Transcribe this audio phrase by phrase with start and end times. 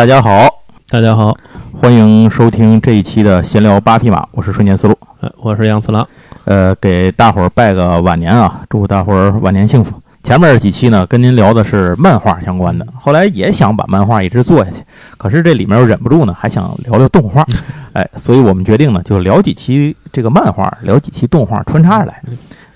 [0.00, 0.48] 大家好，
[0.88, 1.36] 大家好，
[1.78, 6.08] 欢迎收听这一期的闲聊八匹马，我是瞬间思路，呃，我是杨次郎，
[6.46, 9.92] 呃，给大伙儿拜个晚年啊，祝大伙儿晚年幸福。
[10.22, 14.82] 前面几期呢，跟您聊的是漫画相关的，后来也想把漫画一直做下去，
[15.18, 17.46] 可是这里面又忍不住呢，还想聊聊动画，
[17.92, 22.22] 哎，所以我们决定呢，就聊几期这个漫画，聊几期动画穿插着来。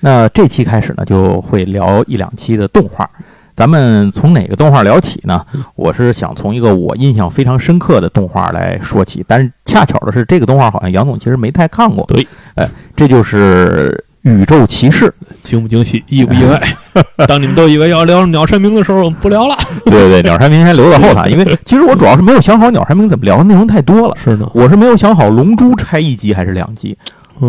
[0.01, 3.09] 那这期开始呢，就会聊一两期的动画。
[3.57, 5.45] 咱们从哪个动画聊起呢？
[5.77, 12.05] 我是想从一个我印象非常深刻的动画来说起，但是恰巧的是，这个动画好像杨总其实没太看过。
[12.07, 15.07] 对，哎，这就是《宇宙骑士》，
[15.45, 16.61] 惊不惊喜，意不意外？
[17.29, 19.57] 当你们都以为要聊鸟山明的时候，我们不聊了。
[19.87, 24.17] 对对，鸟山明先留到后头，因为其实我主要是没有想好鸟山明怎么聊，内容太多了。
[24.17, 26.99] 是的，我是没有想好龙珠拆一集还是两集。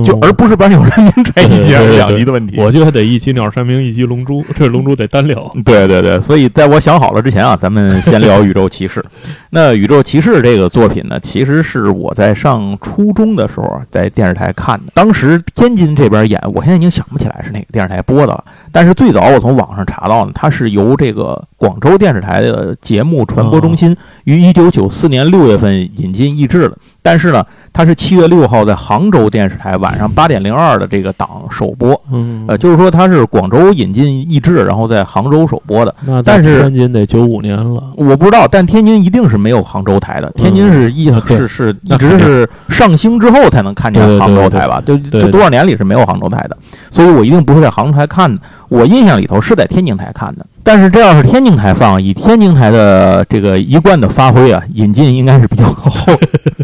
[0.03, 5.51] 就而不是把鸟山明拆一集两集的问题，我觉得得一集鸟山明，一集龙珠， 这龙珠得单聊。
[5.63, 9.03] 对对对，所以在我想好了之前啊，咱们先聊宇宙骑士。
[9.51, 18.43] 那宇宙骑士这个作品呢，其实是我在上初中的时候在电视台看的，当时天津这边演，我现在已经想不起来是哪个电视台播的了。
[18.71, 26.77] 但是最早我从网上查到呢，它是由这个广州电视台的节目传播中心于一九九四年六月份引进译制的。
[27.01, 35.93] 但是呢，它是七月六号在杭州电视台晚上八点零二的这个档首播，嗯，呃，就是说它是广州引进译制，然后在杭州首播的。
[36.05, 40.31] 那但是天津得九五年了，我不知道，但天津一定是没有杭州台的。
[40.37, 44.81] 天津是一是是一直是上星之后才能看见杭州台吧？
[44.85, 46.57] 就这多少年里是没有杭州台的，
[46.89, 48.41] 所以我一定不会在杭州台看的。
[48.69, 50.45] 我印象里头是在天津台看的。
[50.65, 56.13] 但是这要是天津台放，以天津台的这个一贯的发挥啊，引进应该是比较靠后。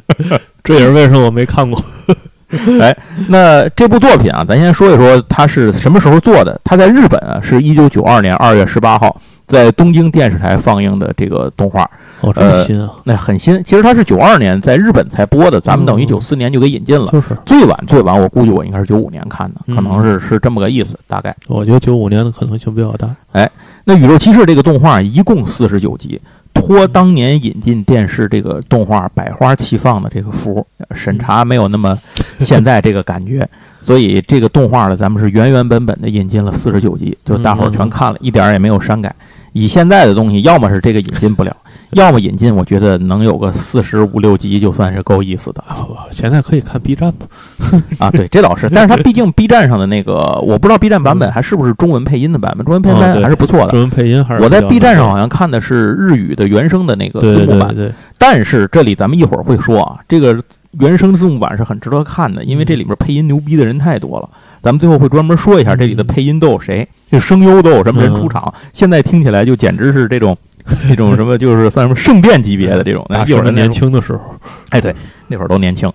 [0.63, 1.79] 这也是为什么我没看过。
[2.81, 2.97] 哎，
[3.29, 6.59] 那这部作品啊，咱先说一说它是什么时候做的。
[6.63, 11.89] 它在日本啊，是一九九二年二月十八号在东京电视台放映的这个动画。
[12.21, 12.89] 哦，这么新啊？
[13.05, 13.63] 那很新。
[13.63, 17.05] 其实它是九二年在日本才播的，咱们等于九四年就给引进了。
[17.05, 21.35] 就是最晚最晚，我估计我应该是九五年看的，可能是是这么个意思，大概。
[21.47, 23.09] 我觉得九五年的可能性比较大。
[23.31, 23.49] 哎，
[23.83, 26.19] 那《宇宙骑士》这个动画一共四十九集。
[26.53, 31.97] 托当年引进电视这个动画百花齐放的这个福，审查没有那么
[32.41, 33.47] 现在这个感觉，
[33.79, 39.15] 所以这个动画呢，咱们是原原本本的引进了四十九集，就大伙儿全看了，一点儿也没有删改。
[39.53, 41.55] 以现在的东西，要么是这个引进不了。
[41.91, 45.63] 要么引进，我觉得能有个四十五六集就算是够意思的。
[46.11, 47.27] 现在可以看 B 站吗？
[47.99, 48.69] 啊，对，这倒是。
[48.69, 52.65] 但是它毕竟 B 站上的那个，我不知道 B 站版本还是不是中文配音的版本。
[52.65, 53.71] 中文配音还是不错的。
[53.71, 54.41] 中文配音还是。
[54.41, 57.69] 我在 B 站上好像看的是日语的原声的那个字幕版。
[57.69, 57.93] 对对对。
[58.17, 60.41] 但是这里咱们一会儿会说啊，这个
[60.79, 64.29] 原声字幕版是很值得看的，因为这里面配音牛逼的人太多了。
[64.61, 68.53] 咱们最后会专门说一下这里的配音都有谁，这声优都有什么人出场。
[68.71, 70.37] 现在听起来就简直是这种。
[70.89, 74.19] 那种什么就是算什么圣殿级别的这种，那会儿年轻的时候，
[74.69, 74.95] 哎，对，
[75.27, 75.91] 那会儿都年轻。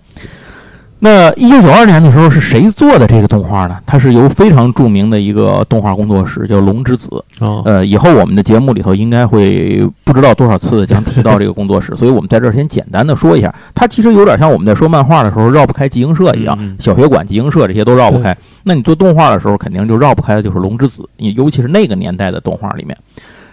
[0.98, 3.78] 那一九九二年的时候是谁做的这个动画呢？
[3.84, 7.22] 它是由非常著名的一个动画工作室叫龙之子。
[7.66, 13.54] 呃，以后我们的节目里头应该会不知道多少次将提到这个工作室， 所以我们在这儿先简单的说一下。
[13.74, 18.34] 它其实有点像我们在说漫画的时候绕不开集英社一样，小学馆、集英社这些都绕不开。
[18.62, 22.96] 那你做动画的时候，肯定就绕不开的就是龙之子，你尤其是那个年代的动画里面。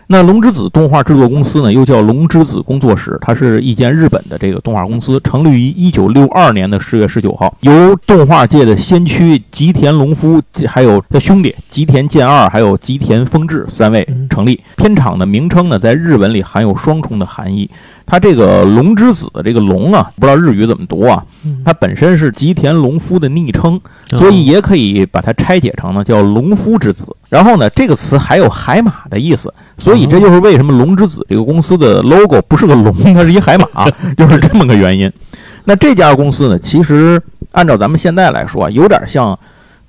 [0.07, 14.61] 那龙之子动画制作公司呢，又叫龙之子工作室，它是一间日本的这个动画公司，成立于一九六二年的十月十九号，由动画界的先驱吉田隆夫，还有他兄弟吉田健二，还有吉田丰志三位成立。
[14.75, 17.69] 片场的名称呢，在日文里含有双重的含义。
[18.05, 21.23] 它这个龙之子的这个龙啊，不知道日语怎么读啊？
[21.63, 23.79] 它本身是吉田隆夫的昵称，
[24.11, 27.07] 所以也可以把它拆解成呢叫龙夫之子。
[27.33, 35.11] 然后呢，这个词还有海马的意思，所以这就是为什么龙之子这个公司的 logo 不是个龙，它是一海马， 就是这么个原因。
[35.65, 37.19] 那这家公司呢，其实
[37.53, 39.39] 按照咱们现在来说，有点像，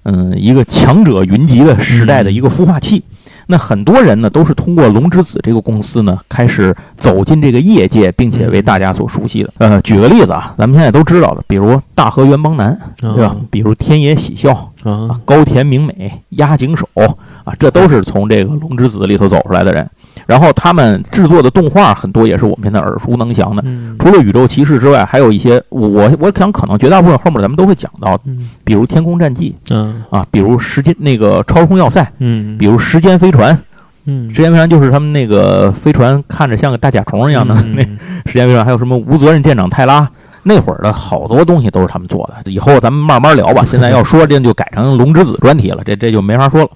[0.05, 3.05] 嗯，一个强者云集的时代的一个孵化器。
[3.47, 9.53] 那很多人呢，都是通过龙之子这个公司呢，开始走进这个业界，并且为大家所熟悉的。
[9.59, 13.37] 呃，举个例子啊，咱们现在都知道的，比如大河元邦男，对吧？
[13.51, 16.89] 比如天野喜孝啊，高田明美、押井守
[17.45, 19.89] 啊，这都是从这个龙之子里头走出来的人。
[20.27, 23.63] 然后他们制作的动画很多也是我们现在耳熟能详的，
[23.99, 25.87] 除了宇宙骑士之外，还有一些我
[26.19, 28.19] 我想可能绝大部分后面咱们都会讲到，
[28.65, 33.59] 比如天空战记，嗯啊，比如时间那个超空要塞，嗯，比如时间飞船，
[34.07, 37.83] 嗯，时间飞船就是他们那个飞船看着像个大甲虫一样的那
[38.25, 40.09] 时间飞船，还有什么无责任舰长泰拉，
[40.43, 42.51] 那会儿的好多东西都是他们做的。
[42.51, 46.71] 以后咱们慢慢聊吧， 现在要说这就改成龙之子专题了，这这就没法说了。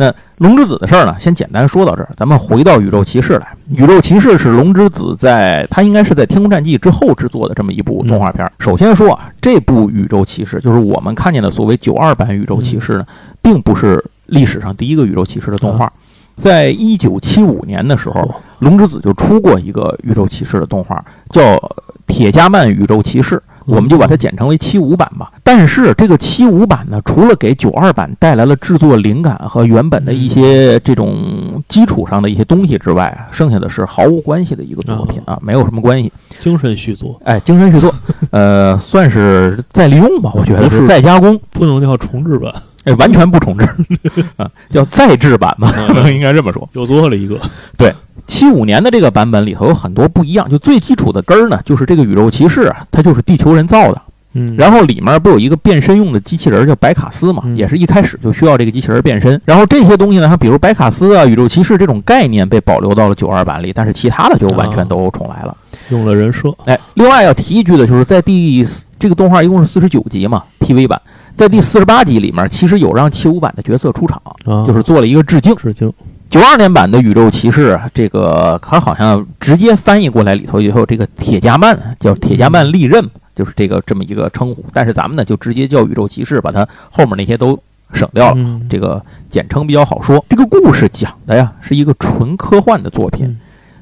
[0.00, 2.08] 那龙之子的事儿呢，先简单说到这儿。
[2.16, 8.48] 咱们回到宇宙骑士来，宇宙骑士是龙之子在他应该是在天空战记之后制作的这么一部动画片。
[8.60, 13.06] 首先说啊，这部宇宙骑士就是我们看见的所谓九二版宇宙骑士呢，
[13.42, 15.92] 并不是历史上第一个宇宙骑士的动画。
[16.36, 21.56] 在一九七五年的时候，龙之子就出过一个宇宙骑士的动画，叫
[22.06, 23.34] 《铁加曼宇宙骑士》。
[23.68, 25.30] 我们就把它简称为七五版吧。
[25.42, 36.12] 但是这个七五版呢，除了给九二版带来了制作灵感和原本的一些这种基础上的一些东西之外，剩下的是毫无关系的一个作品啊，没有什么关系。
[36.38, 37.94] 精神续作，哎，精神续作，
[38.30, 42.52] 呃，算是再利用吧，我觉得是再加工，不能叫重制版，
[42.84, 43.68] 哎，完全不重置
[44.36, 45.72] 啊，叫再制版吧，
[46.10, 46.68] 应该这么说。
[46.72, 47.38] 又做了一个，
[47.76, 47.92] 对。
[48.28, 54.00] 七五年的这个版本里头有很多不一样，就最基础的根儿呢，就是这个宇宙骑士啊，它就是地球人造的。
[54.34, 59.40] 嗯，然后里面不有一个变身用的机器人叫白卡斯嘛，也是一开始就需要这个机器人变身。
[59.46, 65.56] 然后这些东西呢，它比如白卡斯啊、宇宙骑士这种概念被保留到了九二版里，但是其他的就完全都重来了，
[65.88, 66.54] 用了人设。
[66.66, 68.64] 哎，另外要提一句的就是在第
[68.98, 71.00] 这个动画一共是四十九集嘛，TV 版，
[71.34, 74.20] 在第四十八集里面，其实有让七五版的角色出场，
[74.66, 75.56] 就是做了一个致敬。
[75.56, 75.90] 致敬。
[76.30, 83.02] 九二年版的宇宙骑士，这个它好像直接翻译过来里头以后这个铁加曼，叫铁加曼利刃，
[83.34, 84.62] 就是这个这么一个称呼。
[84.74, 87.58] 但是咱们呢就直接叫宇宙骑士，把它后面那些都
[87.94, 90.22] 省掉了，这个简称比较好说。
[90.28, 93.38] 这个故事讲的呀是一个纯科幻的作品，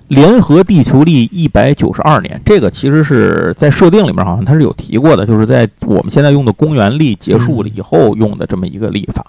[0.07, 9.27] 联合地球历一百九十二年，这个其实是在设定里面好像它是有提过的，就是在我们现在用的公元历结束了以后用的这么一个历法。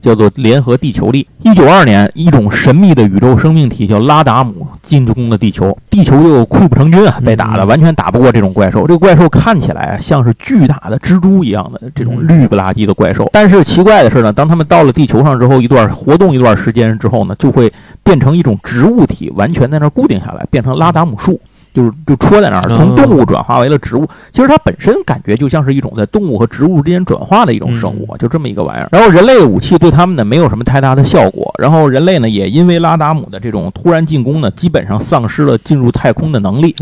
[0.00, 1.26] 叫做联合地球力。
[1.42, 8.86] 一九二年，一种神秘的宇宙生命体叫拉达姆进攻了地球，地球就溃不成军啊，被打的完全打不过这种怪兽。
[8.86, 13.28] 这个怪兽看起来像是巨大的蜘蛛一样的这种绿不拉几的怪兽。
[13.32, 17.72] 但是奇怪的是呢，当他们到了地球上之后，一段活动一段时间之后呢，就会
[18.02, 21.40] 变成一种植物体，完全在那儿固定下来，变成拉达姆树。
[21.76, 24.08] 就是就戳在那儿，从动物转化为了植物。
[24.32, 28.88] 其实它本身感觉就像是一种在动物和植物之间转化的一种生物，就这么一个玩意儿。
[28.90, 31.54] 然后人类的武器对他们呢没有什么太大的效果。
[31.58, 36.74] 然后人类呢也因为拉达姆的这种突然进攻呢，基本上丧失了进入太空的能力，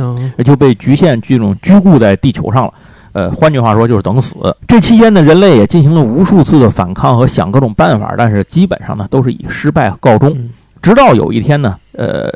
[0.45, 2.75] 就被局限这种拘固在地球上了。
[3.15, 4.37] 呃，换句话说就是等死。
[4.69, 10.37] 这期间呢，人类也进行了无数次的反抗和想各种办法，但是基本上呢都是以失败告终。
[10.81, 12.33] 直到有一天呢，呃。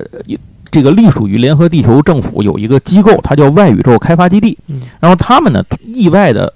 [0.70, 4.56] 这个隶属于联合地球政府有一个机构，它叫外宇宙开发基地。
[5.00, 6.53] 然后他们呢，意外的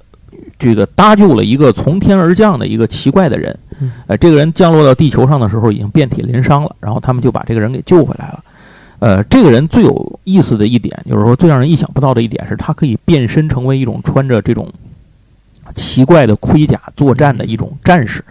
[0.59, 3.59] 这个搭救了一个从天而降的一个奇怪的人。
[4.07, 8.45] 呃，这个人降落到地球上的时候已经遍体鳞伤了，然后他们就把这个人给救回来了。
[9.01, 14.73] 呃，这个人最有意思的一点，就是说最让人意想不到的一点是，他可以变身成为一种穿着这种
[15.75, 18.25] 奇怪的盔甲作战的一种战士。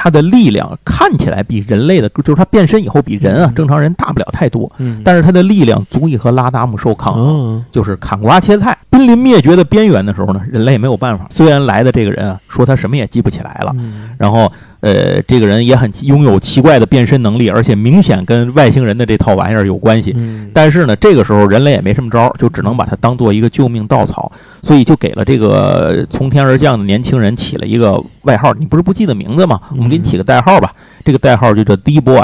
[0.00, 4.70] 他的力量看起来比人类的，就是他变身以后比人啊正常人大不了太多，
[5.04, 8.78] 但是他的力量足以和拉达姆兽抗衡，就是砍瓜切菜。
[8.90, 11.26] 濒临灭绝的边缘的时候呢，人类没有办法。
[11.30, 13.74] 虽然来的这个人啊说他什么也记不起来了，
[14.16, 14.50] 然后。
[14.80, 20.14] 呃，这个人也很拥有奇怪的变身能力，而且明显跟外星人的这套玩意儿有关系。
[20.52, 24.30] 但是呢，这个时候人类也没什么招，就只能把他当做一个救命稻草，
[24.62, 28.54] 所以就给了这个从天而降的年轻人起了一个外号。
[28.54, 29.60] 你不是不记得名字吗？
[29.72, 30.72] 我们给你起个代号吧。
[31.04, 32.22] 这个代号就叫 D Boy，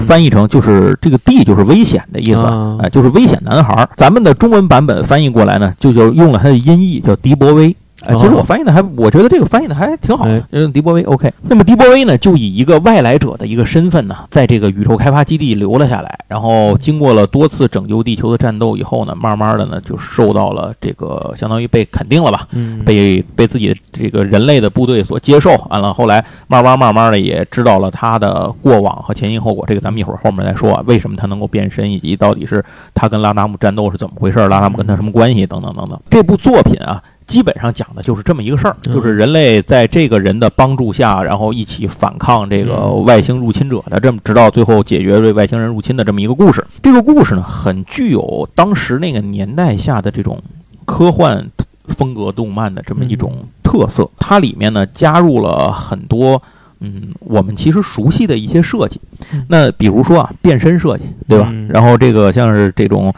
[0.00, 2.40] 翻译成就是这个 D 就是危险的意思，
[2.80, 3.88] 哎，就是危险男孩。
[3.96, 7.76] 咱们的中文版本翻译过来呢，就叫用了他的音译，叫迪博威。
[8.06, 10.26] 哎，其实我翻译的还，我觉得这个翻译的还挺好。
[10.50, 11.32] 嗯，迪波威 OK。
[11.42, 16.18] 那么迪波威呢，就以一个外来者的一个身份呢，在这个宇宙开发基地留了下来。
[16.28, 22.48] 然后经过了多次拯救地球的战斗以后呢，慢慢的呢，就受到了这个相当于被肯定了吧，
[22.84, 25.50] 被被自己这个人类的部队所接受。
[25.70, 29.64] 完了，后来慢慢慢慢的也知道了他的过往和前因后果。
[29.68, 36.00] 这个咱们一会儿后面再说，啊，为什么他能够变身，以及到底是他跟拉达姆战斗是怎么回事，拉达姆跟他什么关系，等等等等。
[36.10, 37.00] 这部作品啊。
[37.32, 46.62] 基本上讲的就是这么一个事儿，就是人类在这个人的帮助下，然后一起反抗这个外星入侵者的，这么直到最后解决这外星人入侵的这么一个故事。
[46.82, 50.38] 这个故事呢，很具有当时那个年代下的这种
[50.84, 51.50] 科幻
[51.86, 54.06] 风格动漫的这么一种特色。
[54.18, 56.42] 它里面呢加入了很多
[56.80, 59.00] 嗯我们其实熟悉的一些设计。
[59.48, 61.50] 那比如说啊，变身设计，对吧？
[61.70, 63.10] 然后这个像是这种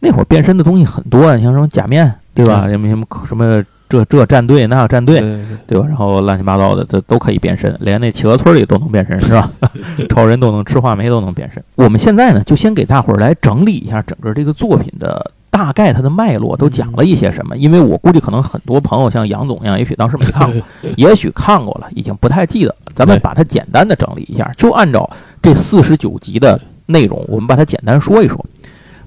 [0.00, 2.12] 那会儿变身的东西很多啊，像什么假面。
[2.44, 2.68] 对吧？
[2.68, 5.20] 什么什么什么这这战队那战队，
[5.66, 5.86] 对吧？
[5.88, 9.50] 然后乱七八糟的，这都可以变身，连那企鹅村里都能变身，是吧？
[10.08, 11.62] 超人都能吃话梅都能变身。
[11.74, 17.56] 我们现在呢，就先给大伙儿来整理一下整个这个作品的大概它的脉络都讲了一些什么？
[17.56, 20.62] 因为我估计可能很多朋友像杨总一样，也许当时没看过，
[20.96, 22.76] 也许看过了，已经不太记得了。
[22.94, 25.08] 咱们把它简单的整理一下，就按照
[25.42, 28.44] 这四十九集的内容，我们把它简单说一说。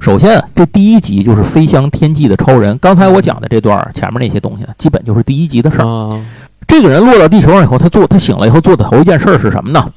[0.04, 2.78] 首先，这第一集就是飞翔天际的超人。
[2.80, 6.22] 刚才我讲的这段前面那些东西，基本就是第一集的事儿。
[6.68, 9.90] 这个人落到地球上以后，他做他醒了以后做的头一件事是什么呢？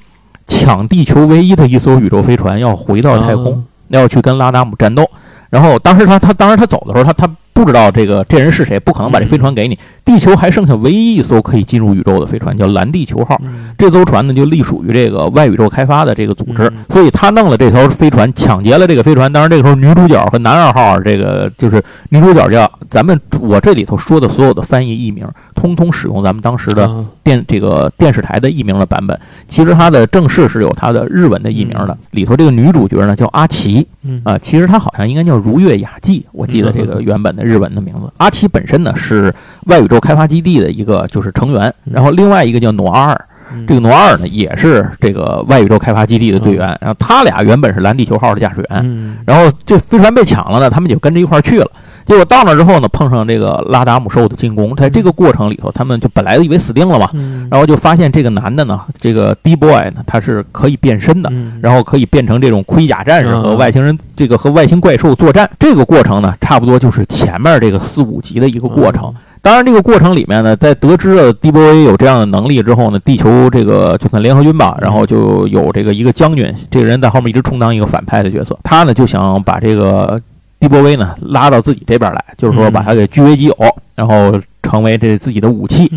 [0.47, 5.05] 抢地球唯一的一艘宇宙飞船，要回到太空，要去跟拉达姆战斗。
[5.51, 7.29] 然后当时他他当时他走的时候，他他。
[7.57, 9.79] 不知道这个这人是谁，不可能把这飞船给你。
[10.05, 13.41] 地球还剩下唯一一艘可以进入宇宙的飞船，叫蓝地球号。
[13.79, 19.33] 这艘船呢，就隶属于这个外宇宙开发的这个组织，所以他弄了这条飞船，抢劫了这个飞船。
[19.33, 29.19] 当然，这个时候女主角和男二号，这个就是女主角叫咱们我这里头说的所有的翻译译名，通通使用咱们当时的电这个电视台的译名的版本。
[29.49, 31.97] 其实它的正式是有它的日文的译名的。
[32.11, 33.87] 里头这个女主角呢叫阿奇，
[34.25, 37.47] 啊，其实她好像应该叫如月雅纪，我记得这个原本的。
[37.47, 38.13] 日文的名字。
[38.17, 39.33] 阿奇本身呢是
[39.67, 43.25] 外宇宙开发基地的一个就是成员，然后另外一个叫诺阿尔，
[43.69, 51.71] 这个诺阿尔呢也是这个外宇宙开发基地的队员，然后他俩原本是蓝地球号的驾驶员，然后这飞船被抢了呢，他们就跟着一块儿去了。
[52.07, 57.11] 结果到那之后呢，碰上这个拉达姆兽的进攻，在这个过程里头，他们就本来以为死定了嘛，
[57.51, 65.51] 然后就发现这个男的呢，这个 D boy 呢，他是可以变身的，然后可以变成这种盔甲战士和外星人，这个和外星怪兽作战。
[65.59, 69.13] 这个过程呢，差不多就是前面这个四五集的一个过程。
[69.43, 80.23] 当然，这个过程里面呢，在得知了 D boy 有这样的能力之后呢，地球这个就算联合军吧，然后就有这个一个将军，这个人在后面一直充当一个反派的角色，他呢就想把这个。
[80.59, 83.55] 迪波威呢，拉到自己这边来，就是说把他给据为己有，
[83.95, 84.41] 然后。
[84.63, 85.89] 成为这自己的武器，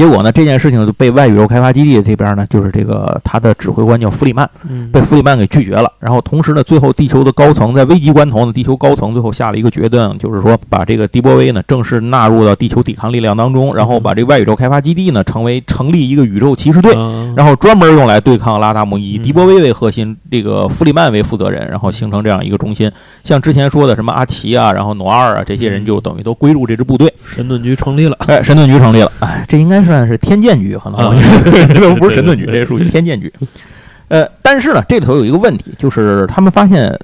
[0.00, 4.48] 结果呢，这件事情就被外宇宙开发基地这边呢，就是这个他的指挥官叫弗里曼，
[4.90, 5.92] 被弗里曼给拒绝了。
[5.98, 16.94] 然后同时呢，最后地球的高层在危急关头呢，地球高层最后下了一个决定，就是说把这个迪波威呢正式纳入到地球抵抗力量当中，然后把这个外宇宙开发基地呢成为成立一个宇宙骑士队，
[17.36, 22.90] 然后专门用来对抗拉达姆，以迪波威为核心，这个弗里曼为负责人，然后形成这样一个中心。
[23.22, 28.08] 像之前说的什么阿奇啊，然后努尔啊这些人就等于都归入这支部队，神盾局成立。
[28.08, 30.98] 了，哎，神盾局成立了，哎，这应该算是天剑局，可能
[31.74, 33.32] 这不是神盾局， 这属于天剑局。
[34.08, 36.98] 呃，但是呢，这里头有一个问题，就是他们发现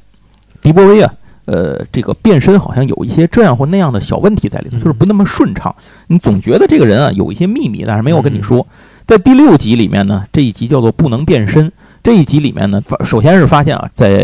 [0.62, 1.12] 迪波威啊，
[1.44, 5.74] 呃，这个变身好像有一些这样或那样的小问题在里头，就是不那么顺畅。
[6.06, 8.66] 你总觉得这个人啊有一些秘密，但是没有跟你说。
[9.06, 11.70] 在第六集里面呢，这一集叫做不能变身。
[12.06, 14.16] 这一集里面呢，首先是发现啊，在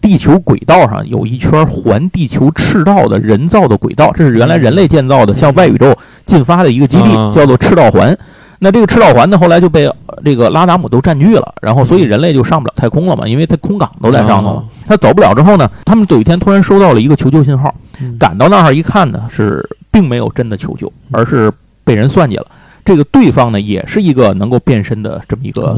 [0.00, 5.92] 地球轨道上有一圈环地球赤道的人造的轨道，这是原来人类建造的，向外宇宙
[6.24, 8.16] 进发的一个基地，叫做赤道环。
[8.60, 9.92] 那这个赤道环呢，后来就被
[10.24, 14.64] 这个拉达姆都占据了，然后所以人类就上不了太空了嘛，因为它空港都在上头了。
[14.86, 17.74] 他走不了之后呢，他们有一天突然收到了一个求救信号，
[18.20, 21.52] 赶到那儿一看呢，是并没有真的求救，而是
[21.82, 22.46] 被人算计了。
[22.86, 25.76] 这个对方呢，也是一个能够变身的这么一个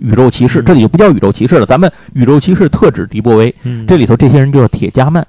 [0.00, 3.54] 宇宙骑士，这里就不叫宇宙骑士了，咱们宇宙骑士特指迪波威。
[3.86, 5.24] 这里头这些人就是铁加曼，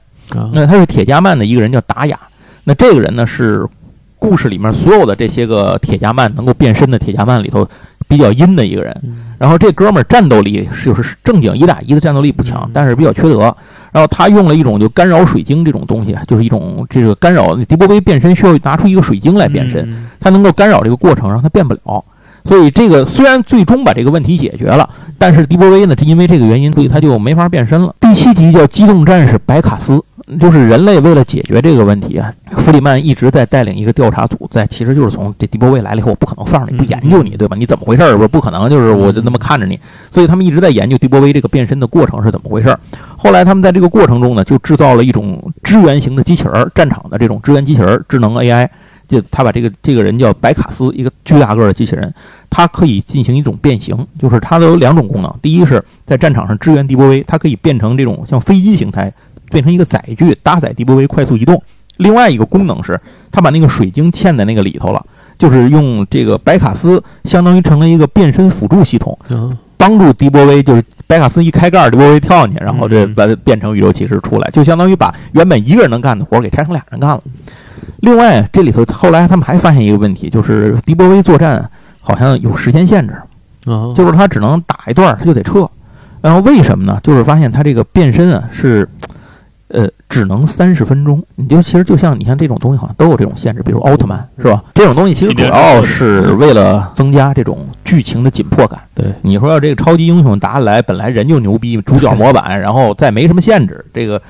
[0.51, 2.19] 那他是铁加曼的一个人叫达雅，
[2.63, 3.63] 那这个人呢是
[4.17, 7.65] 故事里面所有的这些个铁加曼能够变身的铁加曼里头
[8.07, 9.01] 比较阴的一个人。
[9.37, 13.55] 然后这哥们儿战斗力就是正经一打一的战斗力不强，但是比较缺德。
[13.91, 22.03] 然后他用了一种就干扰水晶这种东西，就是一种这个干扰迪波威变身需要拿出一个水晶来变身，他能够干扰这个过程，让他变不了。
[22.45, 27.93] 所以这个虽然最终把这个问题解决了，但是迪波威呢，就因为这个原因，所以他就没法变身了。
[27.99, 30.03] 第七集叫机动战士白卡斯。
[30.39, 37.57] 就是人类为了解决这个问题啊，弗里曼一直在带领一个调查组，在其实就是从这迪波威来了以后，我不可能放着你不研究你，对吧？
[37.57, 38.15] 你怎么回事儿？
[38.15, 39.79] 不不可能，就是我就那么看着你，
[40.11, 42.79] 所以他们一直在研究迪波威这个变身的过程是怎么回事儿。
[43.17, 48.69] 后来他们在这个过程中呢，就制造了一种支援型的机器人，战场的这种支援机器人，智能 AI。
[49.09, 52.13] 就他把这个这个人叫白卡斯，一个巨大个的机器人，
[52.49, 55.33] 它可以进行一种变形，就是它都有两种功能。
[55.41, 59.11] 第一是在战场上支援迪波威，它可以变成这种像飞机形态。
[59.51, 61.59] 变成一个载具，搭载迪波威快速移动。
[61.97, 63.01] 另外一个功能是，
[63.31, 65.03] 他把那个水晶嵌在那个里头了，
[65.39, 69.17] 就是用这个白卡斯相当于成了一个变身辅助系统，
[69.75, 70.61] 帮助迪波威。
[70.61, 77.23] 就是白卡斯一开盖，迪波威跳上去，然后这把它变成宇宙骑士出来，就相当于把原本一个人能干的活给拆成俩人干了。
[78.01, 81.69] 另外，这里头后来他们还发现一个问题，就是迪波威作战
[82.01, 83.13] 好像有时间限制，
[83.95, 85.69] 就是他只能打一段他就得撤。
[86.21, 86.99] 然后为什么呢？
[87.03, 88.87] 就是发现他这个变身啊是。
[90.09, 91.23] 呃，只能三十分钟。
[91.35, 94.63] 你就其实就像你看这种东西，好像都有这种限制，比如奥特曼是吧？
[94.73, 98.79] 这种东西其实主要是为了增加这种剧情的紧迫感。
[98.93, 104.21] 对，你说要这个超级英雄打起来，本来人就牛逼，主角模板， 然后再没什么限制，这个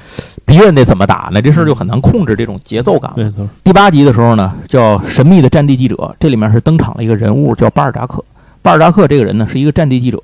[0.46, 1.42] 敌人得怎么打呢？
[1.42, 3.12] 这事儿就很难控制这种节奏感。
[3.16, 3.48] 没错。
[3.64, 8.24] 第八集的时候呢，叫《神秘的战地记者》，这里面是登场了一个人物，叫巴尔扎克。
[8.62, 10.22] 巴尔扎克这个人呢，是一个战地记者，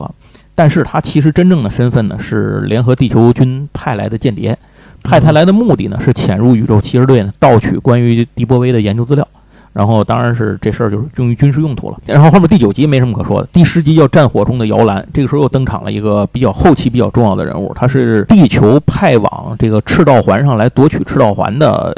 [0.54, 4.58] 但是他其实真正的身份呢，是联合地球军派来的间谍。
[5.06, 9.26] 派他来的目的呢，是潜入宇宙骑士队呢，盗取关于迪波威的研究资料。
[9.72, 11.98] 然后，当然是这事儿就是用于军事用途了。
[12.06, 15.02] 然后后面第九集没什么可说的，第十集叫《战火中的摇篮》。
[15.14, 21.94] 这个时候又登场了一个比较后期比较重要的人物，他是地球派往这个赤道环上来夺取赤道环的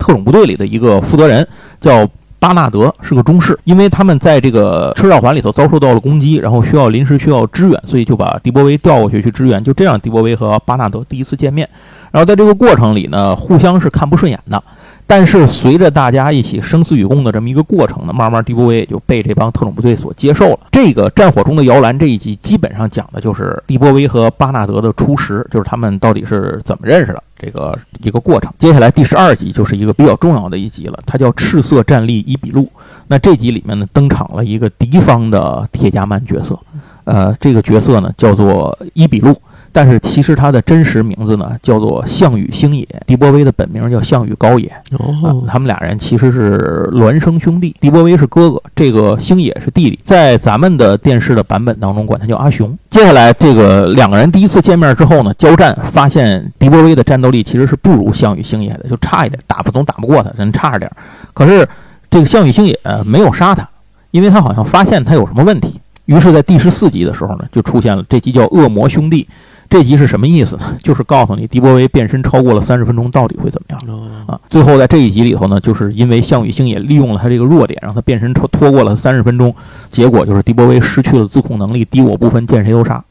[0.00, 1.46] 特种部队里的一个负责人，
[1.80, 2.04] 叫
[2.40, 3.56] 巴纳德，是个中士。
[3.62, 9.62] 因为他们在这个赤道环里头遭受到了攻击，然后需要临时需要支援，所以就把迪波威调过去去支援。
[9.62, 11.68] 就这样，迪波威和巴纳德第一次见面。
[12.12, 14.62] 然后在这个过程里呢，互相是看不顺眼的，
[15.06, 20.58] 但是随着大家一起生死与共的这么一个过程呢，慢慢迪波威也就被这帮特种部队所接受了。
[20.70, 28.52] 这个战火中的摇篮这一集基本上讲的就是迪波威和巴纳德的初识，就是他们到底是怎么认识的这个一个过程。
[28.58, 32.70] 接下来第十二集就是一个比较重要的一集了，它叫赤色战力伊比路。
[33.08, 36.58] 那这集里面呢，登场了一个敌方的铁甲曼角色，
[37.04, 39.34] 呃，这个角色呢叫做伊比路。
[39.72, 42.86] 但是其实他的真实名字呢，叫做项羽星野。
[43.06, 44.70] 迪波威的本名叫项羽高野。
[44.98, 47.74] 哦，他们俩人其实是孪生兄弟。
[47.80, 49.98] 迪波威是哥哥，这个星野是弟弟。
[50.02, 52.76] 在咱们的电视的版本当中，管他叫阿雄。
[52.90, 60.90] 接下来，这个两个人第一次见面之后呢，交战发现迪波威的战斗力其实是不如项羽星野的，就差一点，打不总打不过他，人差着点。
[61.32, 61.66] 可是
[62.10, 63.66] 这个项羽星野没有杀他，
[64.10, 65.80] 因为他好像发现他有什么问题。
[66.04, 69.26] 于是，在第十四集的时候呢，就出现了这集叫恶魔兄弟。
[69.72, 70.76] 这集是什么意思呢？
[70.82, 74.38] 就是告诉你，迪波威变身超过了三十分钟，到底会怎么样啊？
[74.50, 79.54] 最后在这一集里头呢，就是因为项羽星也利用了他这个弱点，让他变身超拖过了三十分钟，
[79.90, 83.02] 结果就是迪波威失去了自控能力，敌我不分，见谁都杀。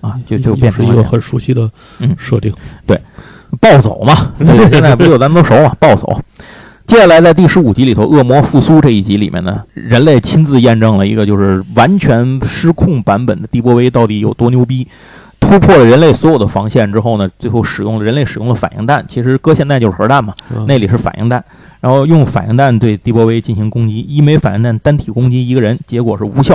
[0.00, 1.70] 啊，就就变成一个很熟悉的
[2.16, 2.52] 设定。
[2.84, 3.00] 对，
[3.60, 6.20] 暴走嘛， 现在不就咱们都熟嘛，暴走。
[6.84, 14.88] 接下来在第十五集里头，恶魔复苏这一集里面呢，人类亲自验证了一个就是完全失控版本的迪波威到底有多牛逼。
[15.48, 20.34] 突破了人类所有的防线之后呢，最后使用了人类使用了反应弹，其实搁现在就是核弹嘛，
[20.66, 21.42] 那里是反应弹，
[21.80, 26.54] 然后用反应弹对迪波威进行攻击，一枚反应弹单体攻击一个人，结果是无效，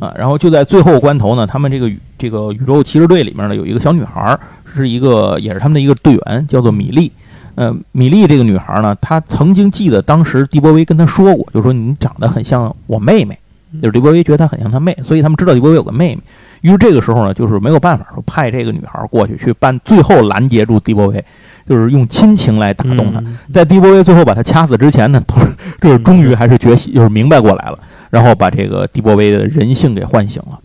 [0.00, 4.38] 啊，然后就在最后关头呢，他们这个这个宇宙骑士队里面呢有一个小女孩，
[4.74, 7.10] 是一个也是他们的一个队员，叫做米莉，
[7.54, 13.38] 呃，米莉这个女孩呢，她曾经记得当时迪波威跟她说过，就说你长得很像我妹妹，
[13.80, 16.22] 就是迪波威觉得她很像她妹，所以他们知道迪波威有个妹妹。
[16.62, 21.24] 于是这个时候呢，就是没有办法说派这个女孩过去去办，最后拦截住迪波威，
[21.68, 23.22] 就是用亲情来打动他。
[23.52, 25.22] 在迪波威最后把他掐死之前呢，
[25.80, 27.78] 就是终于还是觉醒，就是明白过来了，
[28.10, 30.58] 然后把这个迪波威的人性给唤醒了。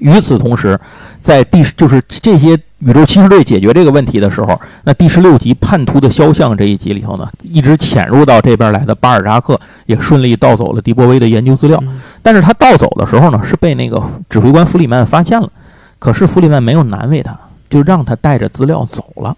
[0.00, 0.78] 与此同时，
[1.22, 11.82] 在第就是这些宇宙骑士队解决这个问题的时候，那第十六集叛徒的肖像这一集里头呢，一直潜入到这边来的巴尔扎克也顺利盗走了迪波威的研究资料。
[12.22, 15.50] 但是他盗走的时候呢，是被那个指挥官弗里曼发现了。
[15.98, 19.36] 可是弗里曼没有难为他，就让他带着资料走了。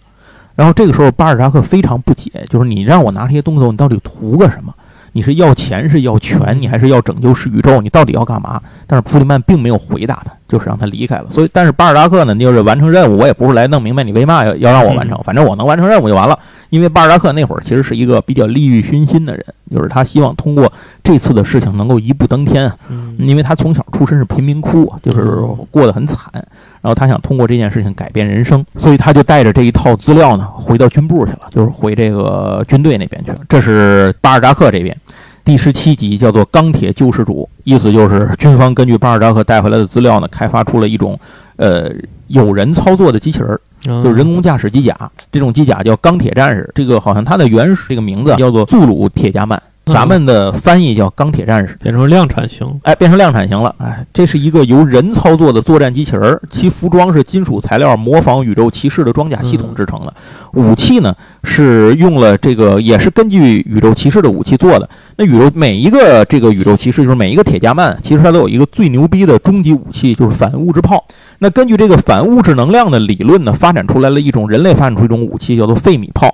[0.54, 4.72] 然后这个时候巴尔扎克非常不解，就是你让我拿这些东西，你到底图个什么？
[5.14, 7.82] 你是要钱是要权，你还是要拯救是宇宙？
[7.82, 8.60] 你到底要干嘛？
[8.86, 11.24] 但是弗里曼并没有回答他，就是让他离开了。
[11.30, 16.38] 所以，但是巴尔扎克呢，就是完成任务，我也不是来弄明白你为嘛要要让我完成，反正我能完成任务就完了。
[16.68, 20.70] 因为巴尔扎克那会儿其实是一个比较利欲熏心的人，就是他希望通过
[21.02, 22.70] 这次的事情能够一步登天。
[22.88, 25.36] 嗯，因为他从小出身是贫民窟，就是
[25.70, 33.38] 过得很惨，然后他想通过这件事情改变人生，所以他就带着这一套资料呢，回到军部去了，就是回这个军队那边去了。
[33.48, 34.96] 这是巴尔扎克这边
[35.44, 41.18] 第十七集叫做《钢铁救世主》，意思就是军方根据巴尔扎克带回来的资料呢，开发出了一种
[41.56, 41.90] 呃
[42.28, 43.58] 有人操作的机器人。
[43.84, 44.96] 就是人工驾驶机甲，
[45.32, 46.70] 这种机甲叫钢铁战士。
[46.72, 49.60] 这个好像它的原始这个名字叫做速鲁铁甲曼。
[49.92, 60.14] 咱们的翻译叫钢铁战士，变成量产型，哎，变成量产型了，哎，这是一个由人操作的作战机器人，其服装是金属材料，模仿宇宙骑士的装甲系统制成的。
[60.54, 64.88] 武器呢是用了这个，也是根据宇宙骑士的武器做的。
[65.16, 71.04] 那宇宙每一个这个宇宙骑士，就是每一个铁甲曼，其实它都有一个最牛逼的终极武器，就是反物质炮。
[71.38, 76.32] 那根据这个反物质能量的理论呢，发展出来了一种人类发展出一种武器，叫做费米炮。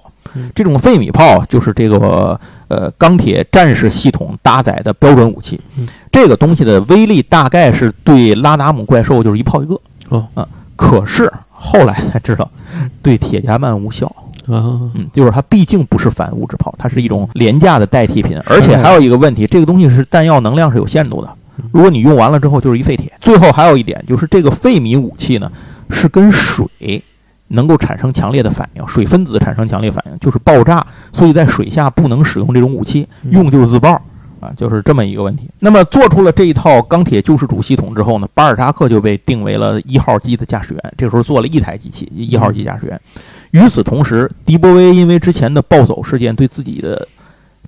[0.54, 2.38] 这种费米炮就是这个
[2.68, 5.60] 呃钢铁战士系统搭载的标准武器，
[6.12, 9.80] 这个东西的威力大概是对拉达姆怪兽就是一炮一个。
[10.10, 10.26] 哦。
[10.34, 12.50] 啊，可是后来才知道
[13.02, 14.06] 对铁加曼无效。
[14.46, 14.88] 啊。
[14.94, 21.30] 嗯，就是它毕竟不是反物质炮，它是一种廉价的代替品，而且还有一个问题，这个东西是弹药能量是有限度的，
[21.72, 23.12] 如果你用完了之后就是一废铁。
[23.20, 25.50] 最后还有一点就是这个费米武器呢，
[25.90, 26.66] 是跟水
[27.48, 34.00] 能够产生强烈的反应，水分子产生强烈反应就是爆炸，所以在水下不能使用这种武器，用就是自爆。
[34.40, 35.50] 啊，就是这么一个问题。
[35.58, 40.94] 那么做出了这一套钢铁救世主系统之后呢，巴尔扎克就被定为了一号机的驾驶员。
[40.96, 43.00] 这时候做了一台机器，一号机驾驶员。
[43.50, 47.08] 与此同时，迪波威因为之前的暴走事件，对自己的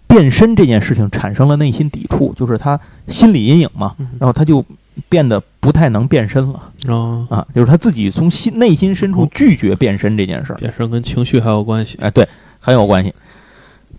[0.06, 3.96] 变身这件事情产生了内心抵触，就是他心理阴影嘛。
[4.20, 4.64] 然后他就
[5.08, 6.62] 变得不太能变身了。
[6.88, 10.56] 啊啊，就是他自己从心内心深处拒绝变身这件事儿。
[10.56, 11.98] 变身跟情绪还有关系？
[12.00, 12.26] 哎，对，
[12.58, 13.14] 很有关系。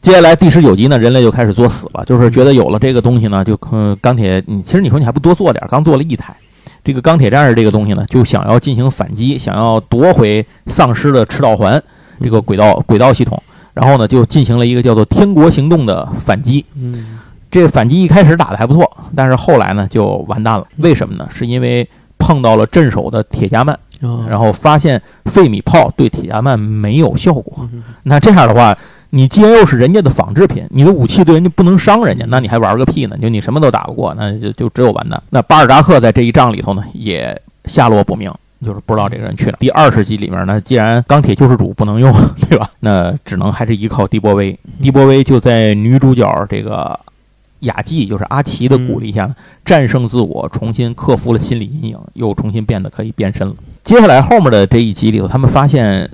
[0.02, 6.36] 接下来第十九集呢，人类就开始作死了，就是觉得有了这个东西呢，就嗯，钢铁，你其实你说你还不多做点，刚做了一台，
[6.84, 11.82] 这个钢铁战士这个东西呢，就想要进行反击，想要夺回丧失的赤道环
[12.20, 13.42] 这个轨道轨道系统，
[13.76, 16.66] 然后呢，就进行了一个叫做“天国行动”的反击。
[16.76, 17.20] 嗯，
[17.52, 20.66] 这反击一开始打的还不错，但是后来呢就完蛋了。
[20.78, 21.28] 为什么呢？
[21.30, 21.88] 是因为
[22.18, 23.78] 碰到了镇守的铁加曼，
[24.28, 27.70] 然后发现费米炮对铁加曼没有效果。
[28.04, 28.76] 那这样的话。
[29.14, 33.18] 你既然又是人家的仿制品，你的武器对人家不能伤人家，那你还玩个屁呢？
[33.18, 35.22] 就你什么都打不过，那就就只有完蛋。
[35.32, 38.32] 那巴尔扎克在这一仗里头呢，也下落不明，
[38.66, 39.58] 就是不知道这个人去哪。
[39.60, 42.10] 第二十集里面呢，既然钢铁救世主不能用，
[42.50, 42.70] 对吧？
[42.80, 44.58] 那只能还是依靠迪波威。
[44.82, 46.98] 迪波威就在女主角这个
[47.62, 49.34] 雅纪，就是阿奇的鼓励下，
[49.66, 53.56] 战胜自我，重新克服了心理阴影，又重新变得可以变身了。
[53.84, 56.10] 接下来后面的这一集里头，他们发现。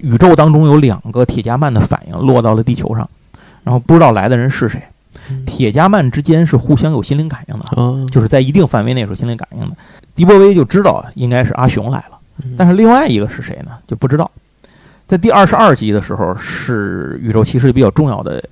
[0.00, 3.08] 宇宙当中有两个铁加曼的反应落到了地球上，
[3.62, 4.82] 然后不知道来的人是谁。
[5.46, 9.76] 铁加曼之间是互相有心灵感应的，就是在一定范围内是心灵感应的。
[10.16, 12.18] 迪波威就知道应该是阿雄来了，
[12.56, 13.72] 但是另外一个是谁呢？
[13.86, 14.28] 就不知道。
[15.06, 18.42] 在第二十二集的时候，是宇宙骑士比较重要的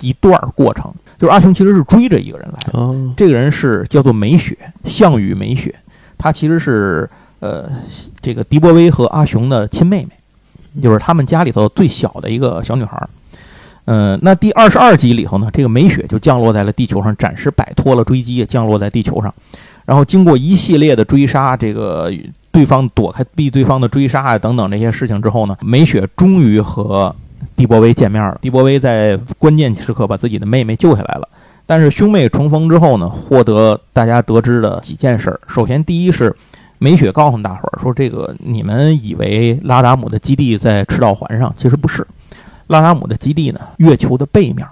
[0.00, 5.72] 一段过程，就是阿雄其实是追着一个人来的，这个人是叫做美雪，项羽美雪，
[6.18, 7.70] 她其实是呃
[8.20, 10.10] 这个狄波威和阿雄的亲妹妹。
[10.80, 13.10] 就是他们家里头最小的一个小女孩儿，
[13.86, 19.34] 嗯，那第二十二集里头呢，这个美雪就降落在了地球上，暂时摆脱了追击，降落在地球上，
[19.84, 22.08] 然后经过一系列的追杀，这个
[22.52, 27.12] 对方躲开避对方的追杀啊等等这些事情之后呢，美雪终于和
[27.60, 28.38] 迪波威见面了。
[28.40, 31.28] 迪波威在关键时刻把自己的妹妹救下来了，
[31.66, 36.34] 但是兄妹重逢之后呢，获得大家得知的几件事儿，首先第一是。
[36.82, 42.06] 梅雪告诉大伙儿说：“这个你们以为拉达姆的基地在赤道环上，其实不是。
[42.68, 44.66] 拉达姆的基地呢，月球的背面。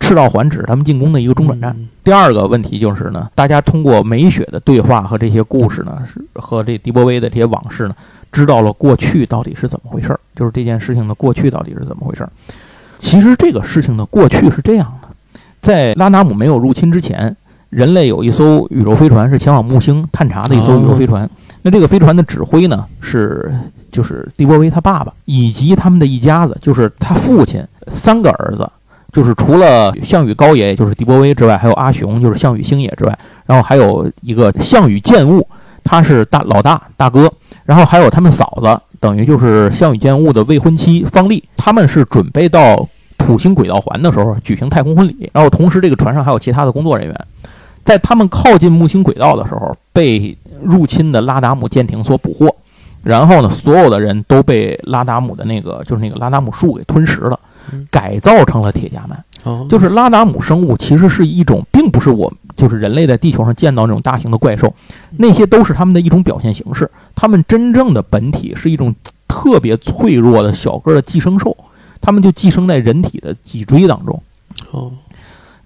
[0.00, 1.76] 赤道环只是他们进攻的一个中转站。
[2.02, 7.94] 第二个问题就是呢，大家通过美雪的对话和这些故事呢，是和这迪波威的这些往事呢，
[8.36, 12.28] 知道了过去到底是怎么回事儿，就是这件事情的过去到底是怎么回事儿。
[12.98, 15.08] 其实这个事情的过去是这样的，
[15.62, 17.34] 在拉达姆没有入侵之前。”
[17.68, 21.28] 人类有一艘宇宙飞船是前往木星探查的一艘宇宙飞船，
[21.62, 23.52] 那这个飞船的指挥呢是
[23.90, 28.70] 就是蒂波威他爸爸以及他们的一家子，就是他父亲三个儿子，
[29.12, 35.46] 就是除了项羽高爷，也就是蒂波威之外，还有阿雄，就是项羽星野之外，然后还有一个项羽剑物，
[35.82, 37.30] 他是大老大大哥，
[37.66, 47.26] 然后还有他们嫂子，等于就是项羽剑物的未婚妻方丽，他们是准备到土星轨道环的时候举行太空婚礼，然后同时这个船上还有其他的工作人员。
[47.84, 52.54] 在他们靠近木星轨道的时候，被入侵的拉达姆舰艇所捕获，
[53.02, 57.38] 然后呢，所有的人都被拉达姆的那个就是那个拉达姆树给吞食了，
[57.90, 59.22] 改造成了铁甲曼。
[59.68, 64.74] 就是拉达姆生物其实是一种，并不是我就是人类在地球上见到那种大型的怪兽，
[65.16, 66.90] 那些都是他们的一种表现形式。
[67.16, 68.94] 他们真正的本体是一种
[69.26, 71.56] 特别脆弱的小个的寄生兽，
[72.00, 74.22] 他们就寄生在人体的脊椎当中。
[74.70, 74.92] 哦，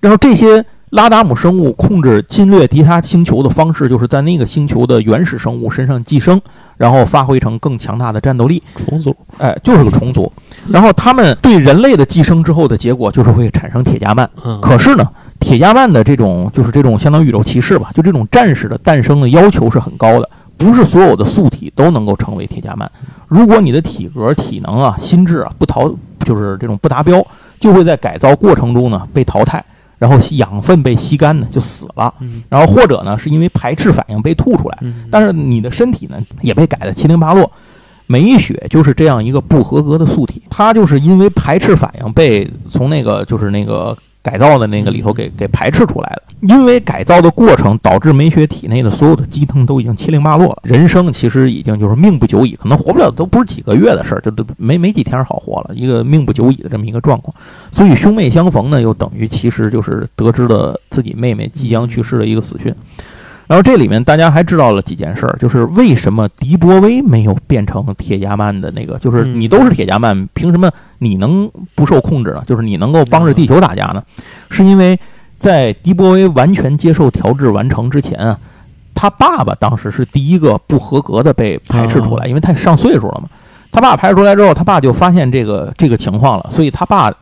[0.01, 0.65] 然后这些。
[0.91, 6.43] 拉达姆生物控制侵略其他星球的方式，就是在那个星球的原始生物身上寄生，
[6.77, 8.61] 然后发挥成更强大的战斗力。
[8.75, 10.33] 重组，哎，就是个重组。
[10.69, 14.29] 然后他们对人类的寄生之后的结果，就是会产生铁加曼。
[14.61, 15.09] 可是呢，
[15.39, 20.29] 铁加曼的这种就是这种相当于宇宙骑士吧，就这种战士的诞生的要求是很高的，
[20.61, 22.89] 不是所有的素体都能够成为铁加曼。
[23.27, 25.89] 如果你的体格、体能啊、心智啊不淘，
[26.27, 27.27] 就是这种不达标，
[27.59, 29.65] 就会在改造过程中呢被淘汰。
[29.99, 32.13] 然后养分被吸干呢，就死了。
[32.51, 34.79] 然后或者呢，是因为排斥反应被吐出来。
[35.11, 37.51] 但是你的身体呢，也被改得七零八落。
[38.07, 46.23] 美雪就是这样一个不合格的素体，它就是因为排斥反应被从那个就是那个改造的那个里头给给排斥出来了。
[46.41, 57.35] 因为改造的过程导致梅雪体内的所有的鸡藤都已经七零八落了，人生其实已经就是命不久矣，可能活不了都不是几个月的事儿，就都没没几天好活了，一个命不久矣的这么一个状况。
[57.71, 62.75] 所以兄妹相逢呢，又等于其实就是得知了自己妹妹即将去世的一个死讯。
[63.51, 72.45] 然后这里面大家还知道了几件事儿，就是为什么迪波威没有变成铁加曼的那个，就是你都是铁加曼，凭什么你能不受控制呢？
[72.47, 74.01] 就是你能够帮着地球打架呢？
[74.51, 74.97] 是因为
[75.41, 78.39] 在迪波威完全接受调制完成之前啊，
[78.95, 83.29] 他爸爸当时是第一个不合格的被排斥出来，因为太上岁数了嘛。
[83.73, 87.13] 他爸排斥出来之后，他爸就发现这个这个情况了，所以他爸。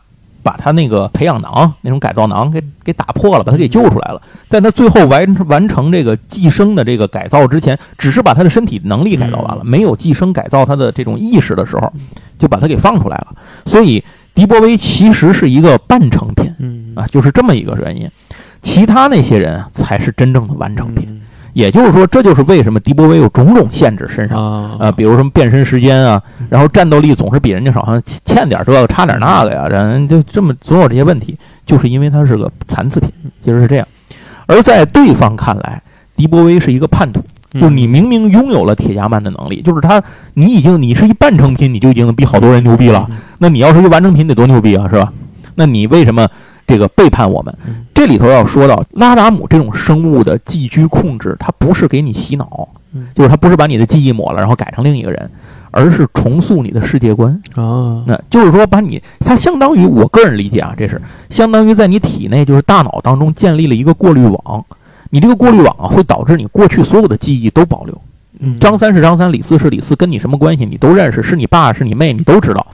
[0.48, 4.22] 把他那个培养囊那种改造囊给给打破了，把他给救出来了。
[4.48, 11.92] 在他最后完完成这个寄生的这个改造之前，只是把他的身体能力改造完了，没有寄生改造他的这种意识的时候，
[12.38, 13.36] 就把他给放出来了。
[13.66, 14.02] 所以
[14.34, 18.10] 迪波威其实是一个半成品，啊，就是这么一个原因。
[18.62, 21.20] 其他那些人才是真正的完成品。
[21.52, 24.38] 也就是说，这就是为什么迪波威有种种限制身上
[24.78, 33.10] 啊，比如什么变身时间啊，然后战斗力总是比人家少，好像欠点这个差点那个呀，人就这么总有这些问题，就是因为他是个残次品，
[33.44, 33.86] 其实是这样。
[34.46, 35.82] 而在对方看来，
[36.16, 37.20] 迪波威是一个叛徒，
[37.52, 40.02] 就是你明明拥有了铁甲曼的能力，就是他，
[40.34, 43.08] 你已经你是一半成品，你就已经比好多人牛逼了，
[43.38, 45.12] 那你要是一个完成品得多牛逼啊，是吧？
[45.54, 46.28] 那你为什么？
[46.68, 47.56] 这个背叛我们，
[47.98, 52.68] 这里头要说到拉达姆这种生物的寄居控制，它不是给你洗脑，
[53.12, 55.28] 就是它不是把你的记忆抹了，然后改成另一个人，
[55.72, 58.04] 而是重塑你的世界观啊。
[58.06, 64.64] 那就是说，把你它相当于我个人理解啊，这是相当于在你体内就是大脑当中建立了一个过滤网，
[65.10, 68.00] 你这个过滤网啊会导致你过去所有的记忆都保留。
[68.60, 72.64] 张三是张三，李四是李四，跟你什么关系你都认识，是你爸是你妹你都知道，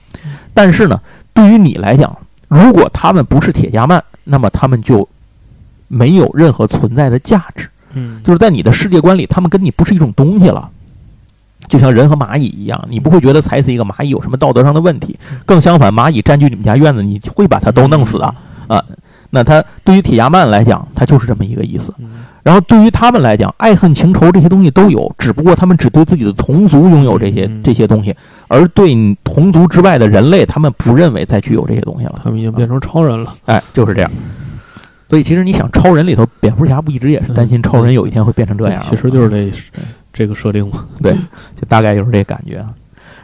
[0.53, 1.01] 但是呢，
[1.33, 2.15] 对于你来讲。
[2.47, 5.09] 如果他们不是铁加曼，那么他们就
[5.95, 7.69] 没有任何存在的价值。
[7.95, 10.69] 嗯，就是在你的世界观里，他们跟你不是一种东西了。
[11.69, 15.19] 就像人和蚂蚁一样，你不会觉得踩死一个蚂蚁有什么道德上的问题。
[15.47, 18.35] 更相反，蚂蚁占据你们家院子，你会把它都弄死的
[18.67, 18.85] 啊。
[19.31, 21.93] 那他对于铁亚曼来讲，他就是这么一个意思。
[22.43, 28.15] 然后对于他们来讲，爱恨情仇这些东西都有，只不过他们只对自己的同族拥有这些这些东西，
[28.47, 32.21] 而对同族之外的人类，他们不认为再具有这些东西了。
[32.23, 33.35] 他们已经变成超人了。
[33.47, 34.11] 哎，就是这样。
[35.09, 38.81] 所以其实你想，超人里头，蝙蝠侠不一直也是担心超人有一天会变成这样？
[38.83, 39.53] 其实就是这
[40.13, 40.87] 这个设定嘛。
[41.03, 42.65] 对，就大概就是这感觉。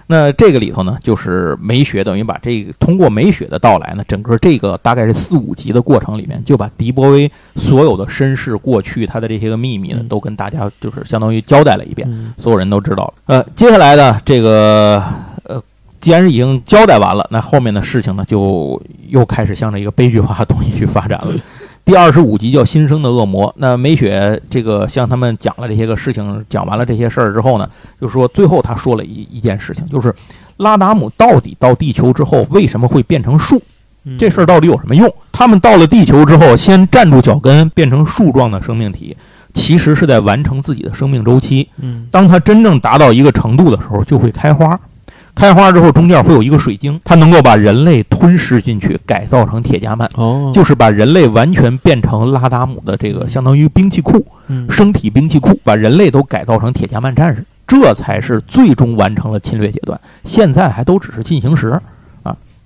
[0.07, 13.15] 那这个里头呢，就是美雪等于把这个通过美雪的到来呢，整个这个大概是四五集的过程里面，就把迪波威所有的身世、过去他的这些个秘密呢，都跟大家就是相当于交代了一遍，所有人都知道了。
[13.27, 15.01] 呃，接下来呢这个
[15.45, 15.63] 呃，
[16.01, 21.33] 既然是已经交代完了，那后面的事情呢，就又开始向着一个悲剧化的东西去发展了。
[21.85, 23.49] 第二十五集叫《新生的恶魔》。
[23.57, 27.69] 那美雪这个向他们讲了这些个事情，讲完了这些事儿之后呢，
[28.01, 30.15] 就说最后他说了一一件事情，就是
[30.59, 33.61] 拉达姆到底到地球之后为什么会变成树？
[34.19, 35.13] 这事儿到底有什么用？
[35.31, 39.15] 他们到了地球之后，先站住脚跟，变成树状的生命体，
[39.53, 41.69] 其实是在完成自己的生命周期。
[41.79, 44.79] 嗯，当它真正达到一个程度的时候，就会开花。
[45.41, 50.07] 开花之后，中间会有一个水晶，它能够把人类吞噬进去，改造成铁加曼。
[50.17, 59.99] 哦，就是把人类完全变成拉达姆的这个相当于兵器库，嗯生体兵器库，把人类都改造成铁加曼战士，这才是最终完成了侵略阶段。
[60.25, 61.81] 现在还都只是进行时。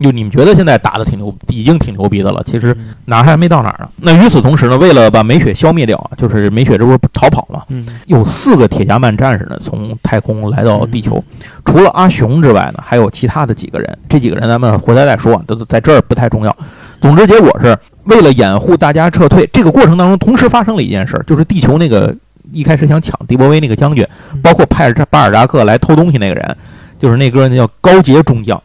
[0.00, 2.42] 就你们觉得现在打的挺牛，已经挺牛逼的了。
[2.44, 2.76] 其实
[3.06, 3.88] 哪儿还没到哪儿呢。
[4.02, 7.62] 那与此同时呢，为了把美雪消灭掉啊，就是美雪这不是逃跑吗？
[8.06, 11.24] 有四个铁甲曼战士呢，从太空来到地球。
[11.64, 13.98] 除了阿雄之外呢，还有其他的几个人。
[14.08, 16.54] 这几个人咱们回来再说，都在这儿不太重要。
[17.00, 22.14] 总之，结果是为了掩护大家撤退，这个过程当中同时发生了一件事，就是地球那个
[22.52, 24.06] 一开始想抢迪波威那个将军，
[24.42, 26.56] 包括派巴尔扎克来偷东西那个人，
[26.98, 28.60] 就是那哥那叫高杰中将，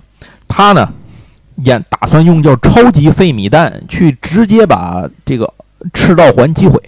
[0.48, 0.90] 他呢。
[1.64, 5.52] 演打算用叫超级费米弹去直接把这个
[5.94, 6.80] 赤道环击毁，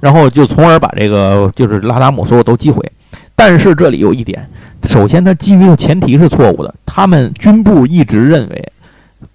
[0.00, 2.82] 然后就从而把这个就是拉达姆所有都击毁。
[3.34, 4.48] 但是这里有一点，
[4.88, 8.72] 首先它基于的前提是错误的，他们军部一直认为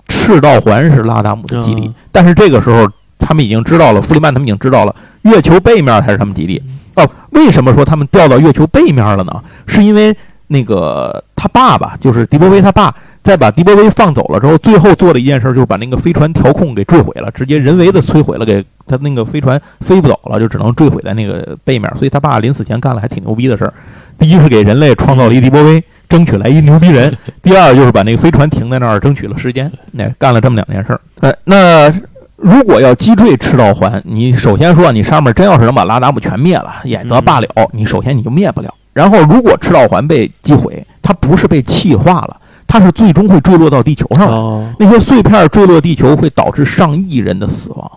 [0.08, 2.90] 赤道环是拉达姆的基地，但是这个时候
[3.20, 6.62] 他们已经知道了，弗里曼他们已经知道了月球背面才是他们基地。
[6.96, 9.44] 哦，为什么说他们掉到月球背面了呢？
[9.68, 10.16] 是因为
[10.48, 12.94] 那个他爸爸就是迪波威他爸。
[13.24, 21.92] 在把迪波威放走了之后，最后做的一件事就是把那个飞船调控给坠毁了，直接人为的摧毁了，给他那个飞船飞不走了，就只能坠毁在那个背面。
[21.96, 23.74] 所以他爸临死前干了还挺牛逼的事儿：
[24.18, 27.12] 第一是给人类创造了一迪波威，争取来一牛逼人；
[27.44, 29.72] 第二就是把那个飞船停在那儿，争取了时间。
[29.92, 31.00] 那干了这么两件事儿。
[31.20, 31.94] 呃，那
[32.38, 37.48] 如果要击坠赤道环，你首先说你上面真要是能把拉达姆全灭了，也则罢了。
[37.72, 38.74] 你首先你就灭不了。
[38.94, 42.41] 然后如果赤道环被击毁，它不是被气化了，
[42.72, 44.76] 它是最终会坠落到地球上来。
[44.80, 47.92] 那些碎片坠落地球会导致上亿人的死亡。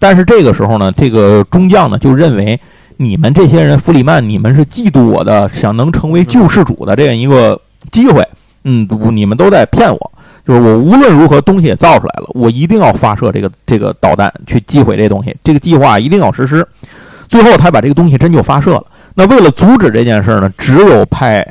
[0.00, 2.58] 但是这个时候呢，这个中将呢就认为
[2.96, 7.60] 你们这些人，弗里曼，你们是嫉妒我的，想能成为救世主的这样一个
[7.92, 8.26] 机会。
[8.64, 10.12] 嗯，不，你们都在骗我。
[10.44, 16.66] 就是我无论如何东西也造出来了，我一定要发射这个这个导弹去击毁这东西，这个计划一定要实施。
[17.28, 18.84] 最后他把这个东西真就发射了。
[19.14, 21.46] 那为了阻止这件事呢，只有派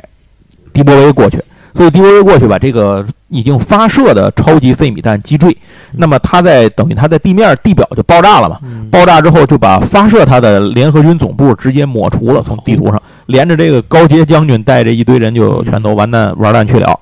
[0.74, 1.42] 迪波威过去。
[1.72, 5.56] 所以迪波威过去把这个已经发射的超级费米弹击坠。
[5.92, 8.60] 那么它在等于它在地面地表就爆炸了嘛？
[8.90, 16.98] 爆炸之后就把发射它的联合军总部直接抹除了，从地图上连着这个高阶将军带着一堆人就全都完蛋玩蛋去了。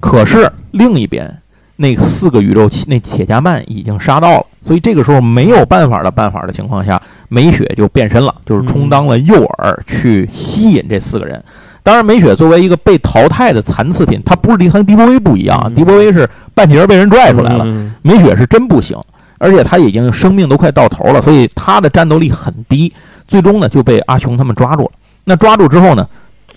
[0.00, 1.38] 可是另一边，
[1.76, 11.42] 那四个宇宙那铁加曼已经杀到了，所以这个时候没有办法的办法的情况下，美雪就变身了，就是充当了诱饵去吸引这四个人。
[11.84, 17.64] 当然，美雪作为一个被淘汰的残次品，她不是和迪波威不一样，迪波威是半截被人拽出来了，
[18.02, 18.98] 美雪是真不行，
[19.38, 22.92] 而且她已经生命都快到头了，所以她的战斗力很低，
[23.28, 24.90] 最终呢就被阿雄他们抓住了。
[25.24, 26.08] 那抓住之后呢？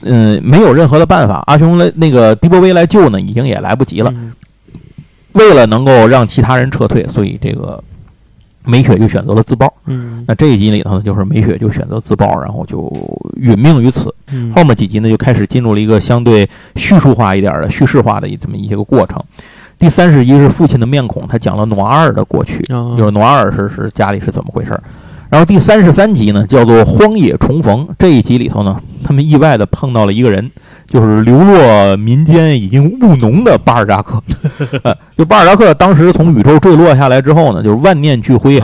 [0.02, 1.44] 嗯，没有任何的办法。
[1.48, 4.14] 阿雄来那个迪波威来救呢，已经也来不及了。
[5.34, 7.84] 为了能够让其他人撤退，所以这个
[8.68, 9.74] 美雪就选择了自爆。
[9.86, 12.82] 嗯，那这一集里头呢，就是梅雪就选择自爆，然后就
[13.42, 14.14] 殒命于此。
[14.54, 19.24] 后面几集呢，就开始进入了一个相对叙述化一点的叙事化的这么一些个过程。
[19.80, 24.84] 第三十集是父亲的面孔，他讲了努阿尔的过去，就是努阿尔是是家里是怎么回事儿。
[25.30, 27.86] 然后第三十三集呢，叫做《荒野重逢》。
[28.00, 30.50] 这一集里头呢，他们意外的碰到了一个人，
[30.88, 34.24] 就是流落民间、已经务农的巴尔扎克。
[35.18, 38.58] 就巴尔扎克当时从宇宙坠落下来之后呢，就是万念俱灰。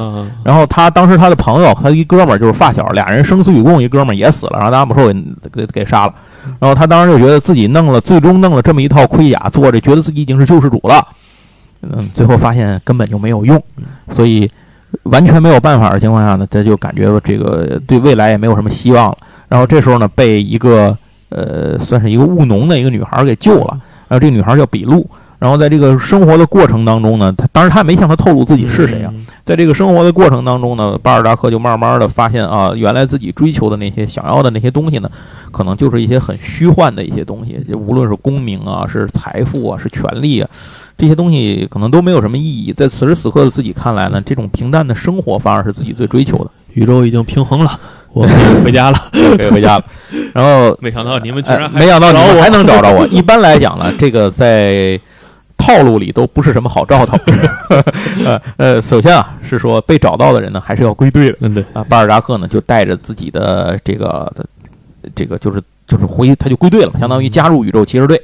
[0.44, 6.14] 然后他当时他的朋友，他一哥们儿就是发小，俩人生死与共，一哥们儿也死了，然后达姆兽给给给杀了。
[6.60, 11.06] 然后他当时就觉得自己弄了，最终弄了这么一套盔甲，做着觉得自己已经是救世主了。
[11.82, 13.62] 嗯，最后发现根本就没有用，
[14.10, 14.50] 所以。
[15.06, 19.18] 完全没有办法的情况下呢，他就感觉这个对未来也没有什么希望了。
[19.50, 20.96] 然后这时候呢，被一个
[21.34, 23.80] 呃，算是一个务农的一个女孩给救了。
[24.08, 25.06] 然后这个女孩叫比露。
[25.40, 29.14] 然后在这个生活的过程当中呢，他当然他也没向他透露自己是谁啊。
[29.44, 35.12] 在这个生活的过程当中呢，巴尔扎克就慢慢的发现啊，原来自己追求的那些想要的那些东西呢，
[35.52, 40.50] 可能就是一些很虚幻的一些东西，就无论是功名啊，是财富啊，是权利啊。
[40.98, 46.50] 这些东西可能都没有什么意义，在此时此刻的自己看来呢，这种平淡的生活反而是自己最追求的。
[46.74, 47.72] 宇宙已经平衡了，
[48.12, 48.98] 我可以回家了，
[49.38, 49.86] 可以回家了。
[50.34, 53.06] 然后没想到你们居然没想到你们还能找着我。
[53.14, 55.00] 一般来讲呢，这个在
[55.58, 57.18] 套路里都不是什么好兆头。
[58.26, 61.38] 呃呃，首先啊，是说被找到的人呢，还是要归队的。
[61.42, 64.32] 嗯，对啊，巴尔扎克呢就带着自己的这个
[65.16, 68.22] 这个就是就是回他就归队了，相当于加入宇宙骑士队。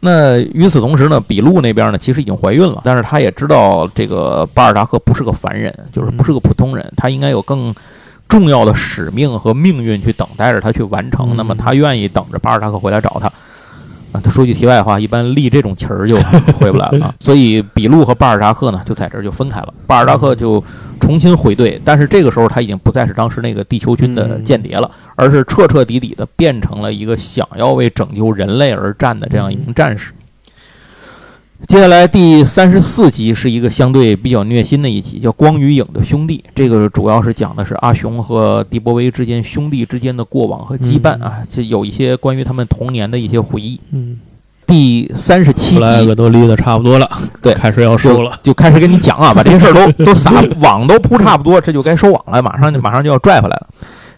[0.00, 7.74] 那与此同时呢，比路那边呢，其实已经怀孕了，但是他也知道这个巴尔扎克不是个凡人，就是不是个普通人，他应该有更
[8.28, 11.36] 重要的使命和命运去等待着他去完成。
[11.36, 13.32] 那么他愿意等着巴尔扎克回来找他。
[14.12, 16.16] 啊，他说句题外话，一般立这种旗儿就
[16.58, 17.14] 回不来了。
[17.20, 19.74] 所以比路和巴尔扎克呢，就在这儿就分开了。
[19.86, 20.62] 巴尔扎克就
[20.98, 24.90] 重新回队，但是这个时候他已经不再是当时那个地球军的间谍了。
[25.20, 30.12] 而是彻彻底底的变成了一个想要为拯救人类而战的这样一名战士。
[31.66, 36.42] 接下来第三十四集是一个相对比较虐心的一集，叫《光与影的兄弟》。
[36.54, 43.78] 这个主要是讲的是阿雄和迪波威之间兄弟之间的过往和羁绊啊，这有一些关于他们童年的一些回忆。
[43.90, 44.18] 嗯，
[44.68, 47.10] 第三十七集都立的差不多了，
[47.42, 53.66] 对，开始要收了，就开始跟你讲啊，把这些事儿都 都撒网都铺差不多，这就该收网了，马上就马上就要拽回来了。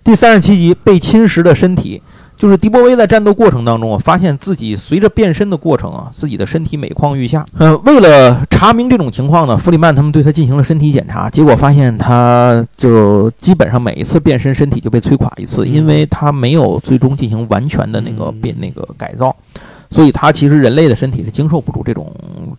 [0.05, 2.01] 第三十七集被侵蚀的身体，
[2.41, 7.45] 就是迪波威在战斗过程当中啊，发现自己随着变身的过程啊，自己的身体每况愈下。
[7.59, 19.37] 呃，为了查明这种情况呢，弗里曼他们对他进行了身体检查，结果发现他就基本上每一次变身身体就被摧垮一次，因为他没有最终进行完全的那个变那个改造，
[19.91, 22.11] 所以他其实人类的身体是经受不住这种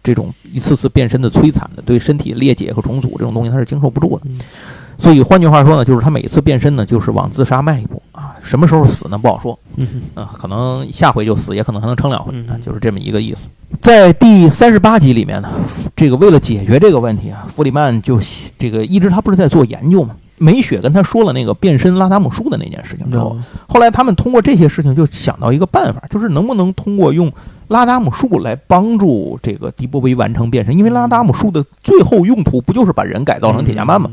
[0.04, 4.30] 这种一次次变身的摧残的，对身体裂解和重组这种东西他是经受不住的。
[4.98, 8.11] 所以换句话说呢，就是他每次变身呢，就是往自杀迈一步啊。
[8.44, 9.18] 什么时候死呢？
[9.18, 9.58] 不好说。
[9.76, 13.48] 嗯啊，可能下回就死，也可能还能撑两回啊，就是这么一个意思。
[13.82, 15.50] 在第三十八集里面呢，
[15.96, 18.20] 这个为了解决这个问题啊，弗里曼就
[18.60, 20.16] 这个一直他不是在做研究吗？
[20.38, 23.38] 梅雪跟他说了那个变身拉达姆术的那件事情之后，
[23.68, 27.32] 后来他们通过这些事情就想到一个办法，就是能不能通过用
[27.68, 34.10] 拉达姆树来帮助这个迪波威完成变身，因为拉达姆树的最后用途不就是把人改造成铁甲曼吗？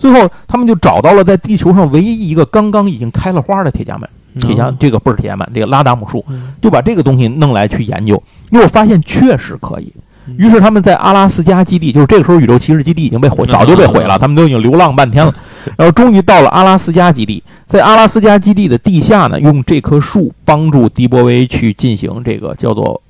[0.00, 4.08] 最后他们就找到了在地球上唯一一个刚刚已经开了花的铁甲门，
[4.40, 6.24] 铁甲这个不是铁甲门，这个拉达姆树，
[6.62, 8.20] 就把这个东西弄来去研究，
[8.50, 9.92] 因为我发现确实可以。
[10.36, 15.34] 于是他们在阿拉斯加基地，就是这个时候宇宙骑士基地已经被毁，早就被毁了，他们都已经流浪半天了。
[15.76, 23.02] 然后终于到了阿拉斯加基地，在阿拉斯加基地的地下呢，用这棵树帮助迪波威去进行这个叫做，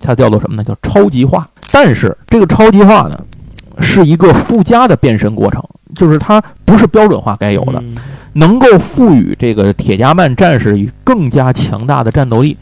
[0.00, 0.64] 它叫做什么呢？
[0.64, 1.48] 叫超级化。
[1.72, 3.20] 但是这个超级化呢，
[3.80, 5.62] 是一个附加的变身过程，
[5.94, 7.82] 就是它不是标准化该有的，
[8.34, 12.56] 能够赋予这个铁加曼战士以更加强大的战斗力，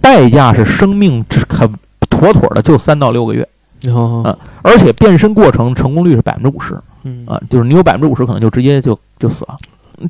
[0.00, 1.72] 代价是生命只很。
[2.10, 3.48] 妥妥的就三到六个月，
[4.24, 6.74] 啊，而且变身过程成功率是百分之五十，
[7.26, 9.56] 啊，就是你有百分之五十可能就直接就就死了。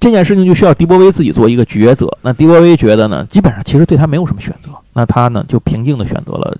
[0.00, 2.08] 这件事情就需要迪波威自己做一个抉择。
[2.22, 6.56] 那迪波威觉得呢，基本上其实对他没有什么选择，那他呢就平静的选择了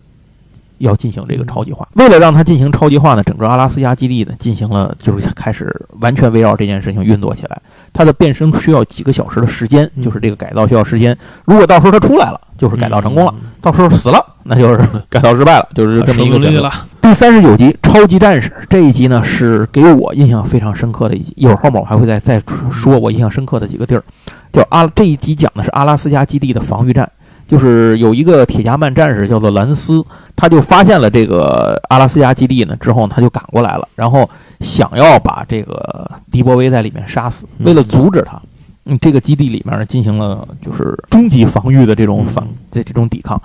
[0.79, 1.87] 要进行这个超级化。
[1.95, 7.61] 为了让它进行超级化呢，整个阿拉斯加基地呢进行了就是开始完全围绕这件事情运作起来。
[7.93, 11.16] 它的变身需要几个小时的时间，就是这个改造需要时间。
[11.45, 16.70] 如果到时候它出来了，就是改造成功了；到时候死了，那就是 改造失败了，就是这么一个了。
[17.01, 21.33] 第三十九集《超级战士》这一集呢，是给我印象非常深刻的一集。
[21.37, 24.05] 一会儿后面我还会再再说我印象深刻的几个地儿。
[24.53, 27.11] 叫阿这一集讲的是阿拉斯加基地的防御战，
[27.49, 30.05] 就是有一个铁甲曼战士叫做兰斯，
[30.36, 34.30] 他就发现了这个阿拉斯加基地呢，之后他就赶过来了，然后。
[34.61, 38.42] 想要把这个迪波威在里面杀死，为了阻止他，
[38.86, 43.40] 嗯，这个基地里面呢进行了就是终极防御的这种反这这种抵抗，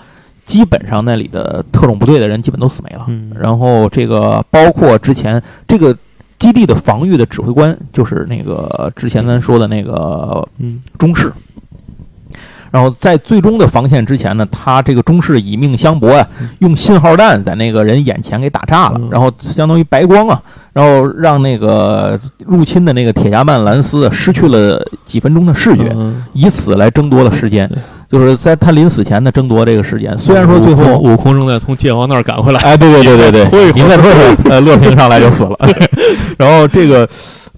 [0.48, 3.06] 基本上那里的特种部队的人基本都死没了。
[3.40, 5.96] 然后这个包括之前这个
[6.40, 10.44] 基地的防御的指挥官，就是那个之前咱说的那个
[10.98, 11.32] 中士。
[12.74, 20.42] 然后在最终的防线之前呢，他这个中士以命相搏啊，用信号弹在那个人眼前给打炸了，然后相当于白光啊，
[20.74, 25.96] 然后让那个入侵的那个铁甲曼兰斯失去了几分钟的视觉，
[26.34, 27.70] 以此来争夺了时间，
[28.12, 30.18] 就是在他临死前呢争夺这个时间。
[30.18, 35.58] 虽然说最后悟空正在从界王那儿赶回来，哎，对对对对对， 您再说说，呃，乐平上来就死了，
[36.40, 37.08] 然后这个。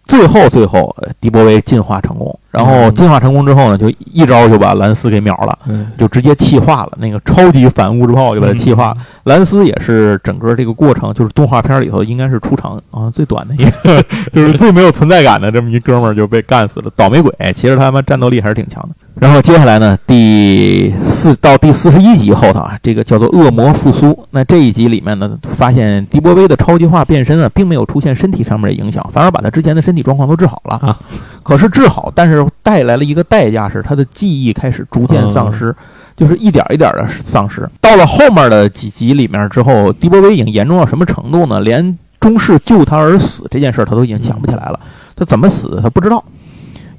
[0.06, 5.58] 最后，最后，迪波威进化成功，然后进化成功之后呢，就一招就把兰斯给秒了，
[5.98, 8.96] 就直接气化了，那个超级反物质炮就把他气化。
[9.24, 17.34] 兰斯也是整个这个过程，就是动画片里头应该是出场啊最短的一个， 就是最没有存在感的这么一哥们儿就被干死了，倒霉鬼。
[17.56, 18.90] 其实他妈战斗力还是挺强的。
[19.20, 24.28] 然后接下来呢，第四到第四十一集后头啊，这个叫做恶魔复苏。
[24.32, 31.00] 那这一集里面呢，发现迪波威的超级化变身啊，并没有出现身体上面的影响，反而把他之前的身体状况都治好了啊。
[31.44, 35.74] 可是治好，但是带来了一个代价，是他的记忆开始逐渐丧失，
[36.18, 37.70] 就是一点一点的丧失。
[37.80, 41.62] 到了后面的几集里面之后，迪波威已经严重到什么程度呢？
[41.62, 44.80] 连中士救他而死这件事他都已经想不起来了，
[45.16, 46.22] 他怎么死他不知道。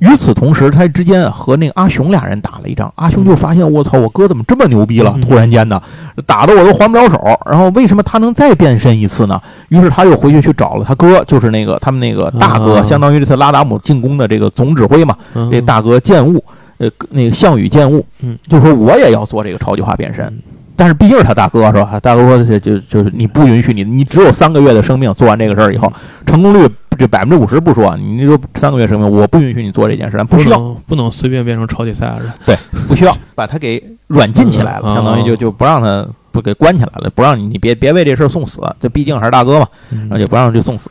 [0.01, 2.93] 与此同时，他之间和那个阿雄俩人打了一仗。
[2.97, 5.17] 阿雄就发现，我操，我哥怎么这么牛逼了？
[5.23, 5.83] 突然间的，
[6.27, 7.19] 打的我都还不了手。
[7.47, 9.41] 然后为什么他能再变身一次呢？
[9.69, 15.17] 于是他又回去去找了他哥，就是那个他们那个大哥，相当于这次拉达姆进攻的这个总指挥嘛。
[15.51, 16.45] 这大哥剑悟，
[16.79, 18.05] 呃，那个项羽剑雾，
[18.49, 20.33] 就说我也要做这个超级化变身。
[20.77, 21.99] 但是毕竟是他大哥，是吧？
[22.01, 25.13] 大哥说就就就是你不允许你，你只有三个月的生命。
[25.15, 25.93] 做完这个事儿以后，
[26.27, 26.69] 成功率。
[26.99, 32.33] 这百分之五十不说，你说三个月生命，我不允许你做这件事，不需要，不能随便变成超级赛亚人。
[32.47, 32.57] 对，
[32.89, 40.91] 不需要把他给软禁起来了，相当于就就不让他不给关起来了，不让你你别别为这事儿送死，这毕竟还是大哥嘛，然后就不让去送死。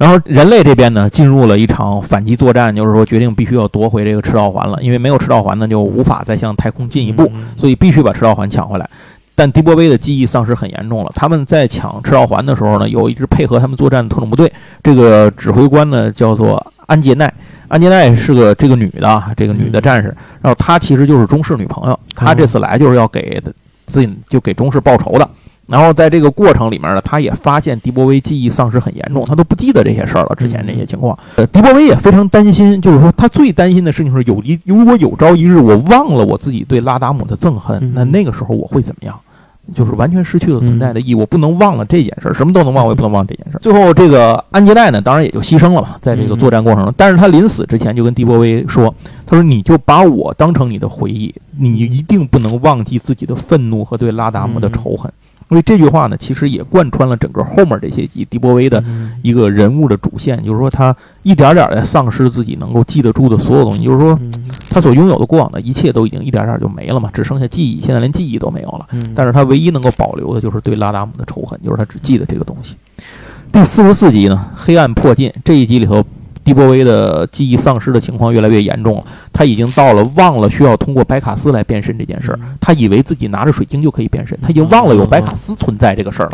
[0.00, 8.88] 然后人类这边呢，进入了一场反击作战，就是说决定必须要夺回这个赤道环了，因为没有赤道环呢，就无法再向太空进一步，所以必须把赤道环抢回来。
[9.34, 11.12] 但迪波威的记忆丧失很严重了。
[11.14, 14.50] 他们在抢赤道环的时候呢，有一支配合他们作战的特种部队。
[14.82, 17.30] 这个指挥官呢叫做安杰奈，
[17.68, 20.16] 安杰奈是个这个女的，这个女的战士。
[20.40, 22.00] 然后她其实就是中士女朋友。
[22.14, 23.38] 她这次来就是要给
[23.86, 25.28] 自己就给中士报仇的。
[25.70, 30.34] 然后在这个过程里面呢，他也发现迪波威记忆丧失很严重，他都不记得这些事儿了。
[30.36, 39.16] 之前这些情况，呃，迪波威也非常担心，就是说他最担心的事情是有一如果有朝一日我忘了我自己对拉达姆的憎恨，那那个时候我会怎么样？
[39.72, 43.60] 就是完全失去了存在的意义，我不能忘了这件事儿，什么都能忘，我也不能忘这件事儿。
[43.60, 46.92] 最后，这个安吉奈呢，当然也就牺牲了嘛，在这个作战过程中。
[46.96, 48.92] 但是他临死之前就跟迪波威说
[49.24, 55.12] ：“他说你就把我当成你的回忆，你一定不能忘记自己的愤怒和对拉达姆的仇恨。”
[55.50, 58.82] 所以这句话呢，其实也贯穿了整个后面这些集迪波威的
[59.20, 64.16] 一个人物的主线，就是说他一点点的丧失自己能够记得住的所有东西，就是说
[64.70, 68.86] 他所拥有的过往的一切都已经一点点就没了嘛，只剩下记忆，现在连记忆都没有了。
[69.14, 72.76] 但是他唯一能够保留的就是对拉达姆的仇恨，就是他只记得这个东西。
[73.50, 76.06] 第四十四集呢，黑暗破近，这一集里头。
[76.44, 82.38] 迪波威的记忆丧失的情况越来越严重了，他已经到了忘了需要通过白卡斯来变身这件事儿。
[82.60, 86.32] 他以为自己拿着水晶就可以变身，他已经忘了有白卡斯存在这个事儿了。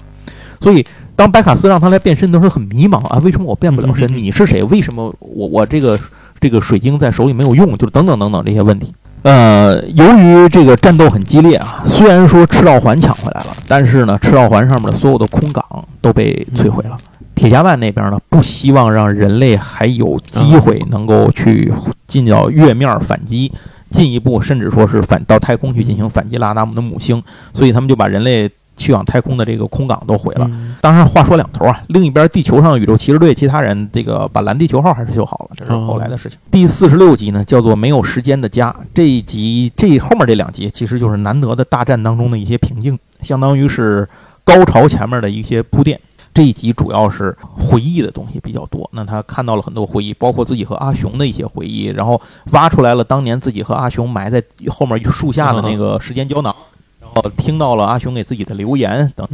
[0.58, 0.84] 所以，
[1.14, 4.08] 当白卡斯让他来变身的时候，很迷茫啊，为什么我变不了身？
[4.16, 4.62] 你是谁？
[4.64, 5.98] 为什么我我这个
[6.40, 7.76] 这个水晶在手里没有用？
[7.76, 8.94] 就是等等等等这些问题。
[9.22, 15.62] 呃，由于这个战斗很激烈啊，虽然说赤道环抢回来了，但是呢，赤道环上面的所有的空港
[16.00, 16.96] 都被摧毁了。
[17.36, 21.72] 铁加万那边呢，不希望让人类还有机会能够去
[22.08, 23.52] 进到月面反击，
[23.90, 27.22] 进一步甚至说是反到太空去进行反击拉达姆的母星，
[27.54, 30.50] 所以他们就把人类去往太空的这个空港都毁了。
[30.80, 36.38] 当然，话说两头啊，另一边地球上的宇宙骑士队其他人这个把蓝地球号还是修好了，这是后来的事情。
[36.50, 44.08] 第四十六集呢，叫做《没有时间的家》，这一集这后面这两集其实就是难得的大战当中的一些平静，相当于是
[44.42, 46.00] 高潮前面的一些铺垫。
[46.36, 52.20] 这一集主要是回忆的东西比较多，那他看到了很多回忆，包括自己和阿雄的一些回忆，然后
[52.50, 56.54] 挖出来了当年自己和阿雄埋在后面树下的那个时间胶囊，
[57.00, 59.26] 然后听到了阿雄给自己的留言等，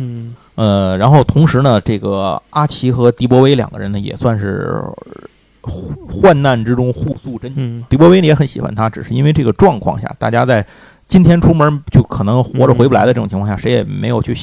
[0.55, 4.81] 呃，然后同时呢，这个阿奇和迪波威两个人呢也算是
[6.09, 10.65] 患难之中互诉真情，迪波威也很喜欢他，只是因为这个状况下，大家在
[11.09, 14.37] 今天出门就可能活着回不来的这种情况下，谁也没有去。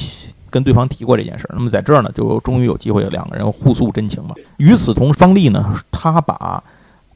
[0.50, 4.34] 跟对方提过这件事儿，那么在这儿呢，就终于有机会两个人互诉真情了。
[4.58, 6.62] 与此同时，方丽呢，他把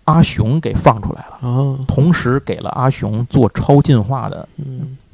[0.04, 4.46] 阿雄给放出来了，同时给了阿雄做超进化的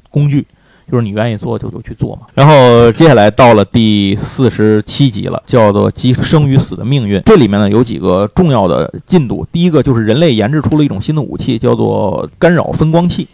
[0.09, 0.45] 工具，
[0.91, 2.27] 就是你愿意做就就去做嘛。
[2.33, 7.19] 然后接下来到了第四十七集了，叫做《即生与死的命运》。
[7.23, 13.27] 这里面呢有几个重要的进度，第一个就是人类研制出了一种新的武器，叫做干扰分光器。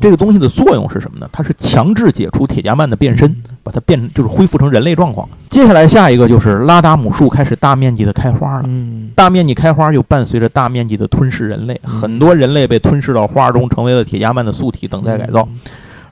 [0.00, 1.28] 这个东西的作用是什么呢？
[1.30, 3.34] 它是强制解除铁加曼的变身，
[3.68, 5.28] 把它变就是恢复成人类状况。
[5.50, 8.64] 接下来下一个就是拉达姆树开始大面积的开花了。
[8.66, 15.46] 嗯，大面积开花又伴随着大面积的吞噬人类，很多人类被吞噬到花中，成为了铁加曼的宿体，等待改造。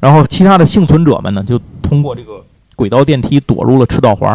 [0.01, 2.45] 然后其他的幸存者们呢，就通过这个
[2.77, 4.31] 轨道电梯躲入了赤道环。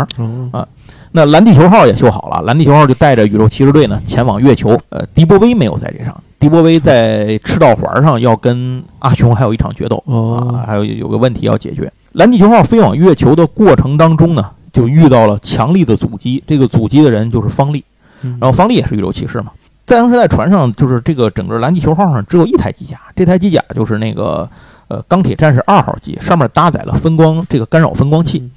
[0.51, 0.67] 啊，
[1.11, 4.79] 那蓝地球号也修好了，蓝地球号就带着宇宙骑士队呢前往月球。
[4.89, 6.19] 呃，迪波威没有在这上。
[6.39, 11.91] 迪波威在赤道环上要跟阿雄还有一场决斗啊，还有有个问题要解决。
[12.13, 16.43] 蓝地球号飞往月球的过程当中呢，就遇到了强力的阻击。
[16.45, 17.83] 这个阻击的人就是方力，
[18.21, 19.51] 然后方力也是宇宙骑士嘛。
[19.85, 24.49] 在当时在船上，就是这个整个蓝地球号上只有一台机甲，这台机甲就是那个
[24.87, 28.49] 呃钢铁战士二号机，上面搭载了分光这个干扰分光器。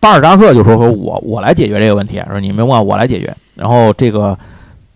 [0.00, 3.36] 巴尔扎克就说说我我来解决这个问题，说你们问我来解决。
[3.54, 4.38] 然后这个。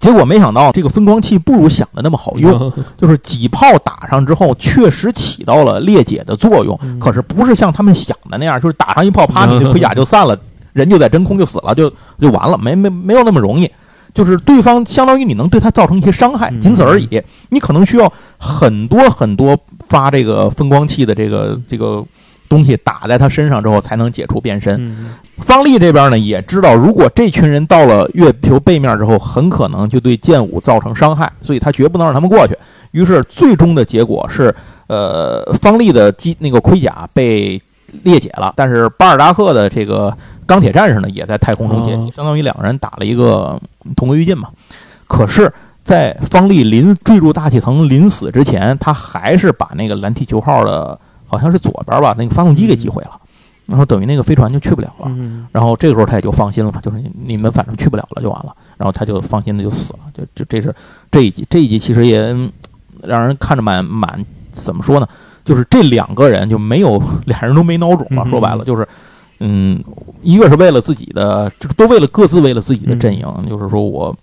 [0.02, 6.78] 结果没想到，这个分光器不如想的那么好用， 就是几炮打上之后，确实起到了裂解的作用。
[6.98, 10.36] 可是不是像他们想的那样，就是打上一炮，啪，你的盔甲就散了，
[10.72, 11.88] 人就在真空就死了，就
[12.20, 13.70] 就完了，没没没有那么容易。
[14.12, 17.22] 就是对方相当于你能对他造成一些伤害，仅此而已。
[17.50, 19.56] 你可能需要很多很多
[19.88, 22.04] 发这个分光器的这个这个。
[22.52, 24.94] 东西打在他身上之后，才能解除变身。
[25.38, 32.54] 方力这边呢，也知道如果这群人到了月球背面之后，很可能就对剑舞造成伤害，所以他绝不能让他们过去。
[32.90, 34.54] 于是最终的结果是，
[34.86, 37.58] 呃，方力的机那个盔甲被
[38.02, 43.58] 裂解了，但是巴尔达克的这个钢铁战士呢，也在太空中解体，相当于两个人打了一个
[43.96, 44.50] 同归于尽嘛。
[45.06, 45.50] 可是，
[45.82, 51.00] 在方力临坠入大气层、临死之前，他还是把那个蓝地球号的。
[51.32, 53.18] 好像是左边吧，那个发动机给击毁了，
[53.64, 55.10] 然后等于那个飞船就去不了了。
[55.50, 58.54] 然后这个时候他也就放心了嘛，就是你们反正去不了了就完了。
[58.76, 60.00] 然后他就放心的就死了。
[60.12, 60.74] 就就这是
[61.10, 62.20] 这一集，这一集其实也
[63.02, 65.08] 让人看着蛮蛮怎么说呢？
[65.42, 68.28] 就是这两个人就没有俩人都没孬种嘛。
[68.28, 68.86] 说白了就是，
[69.40, 69.82] 嗯，
[70.20, 74.14] 一个是为了自己的，都为了各自为了自己的阵营，就是说我。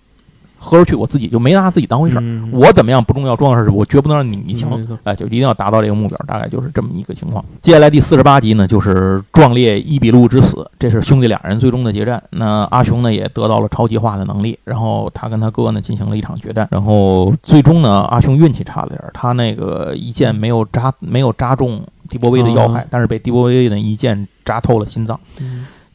[0.62, 2.22] 喝出去，我自己就没拿自己当回事儿。
[2.52, 4.98] 我怎么样不重要，重要的是我绝不能让你赢。
[5.04, 7.42] 哎，就一定要达到这个目标，大概就是这么一个情况。
[7.62, 12.22] 接下来第四十八集呢，就是壮烈伊比路之死，这是兄弟俩人最终的决战。
[12.30, 25.18] 那阿雄呢也得到了超级化的能力，然后他跟他哥呢进行了一场决战，然后最终呢阿雄运气差了点儿，他那个一剑没有扎没有扎中迪波威的要害，但是被迪波威的一剑扎透了心脏。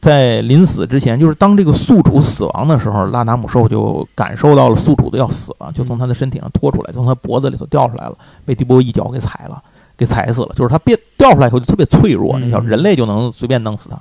[0.06, 9.60] 在临死之前，就是当这个宿主死亡的时候，拉达姆兽就感受到了宿主的要死了，就从他的身体上拖出来，从他脖子里头掉出来了，被迪波一脚给踩了，
[9.96, 10.50] 给踩死了。
[10.54, 14.00] 就是他变掉出来以后就特别脆弱，那叫人类就能随便弄死他。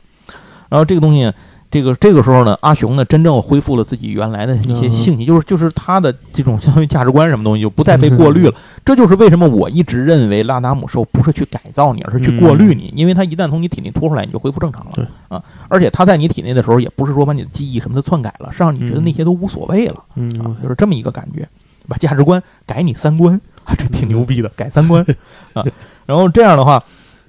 [0.70, 1.34] 然后这个东西。
[1.76, 8.54] 这个这个时候呢，阿雄呢真正恢复了自己原来的一些性情，就是就是他的这种相当于价值观什么东西就不再被过滤了。
[8.86, 15.10] 这就是为什么我一直认为拉达姆兽不是去改造你，而是去过滤你，因为它一旦从你体内拖出来，你就恢复正常了。
[15.28, 20.02] 啊，而且它在你体内的时候，也不是说把你的记忆什么的篡改了，是让你觉得那些都无所谓了。
[20.16, 21.46] 啊，就是这么一个感觉，
[21.90, 25.06] 把价值观改你三观，啊，这挺牛逼的，改三观
[25.54, 25.66] 啊。
[26.06, 26.82] 然后这样的话。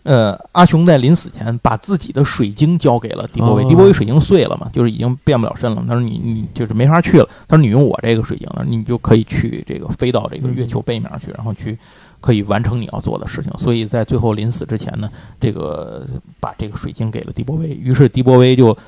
[0.07, 5.85] 呃，阿雄在临死前把自己的水晶交给了迪波威，迪波威水晶碎了嘛，就是已经变不了身了。
[5.89, 11.77] 他说：“你你就是没法去了。”他说：“你用我这个水晶，你就可以去这个飞到这个月球背面去，然后去
[12.21, 16.07] 可以完成你要做的事情。”所以在最后临死之前呢，这个
[16.39, 18.79] 把这个水晶给了迪波威，于是迪波威就。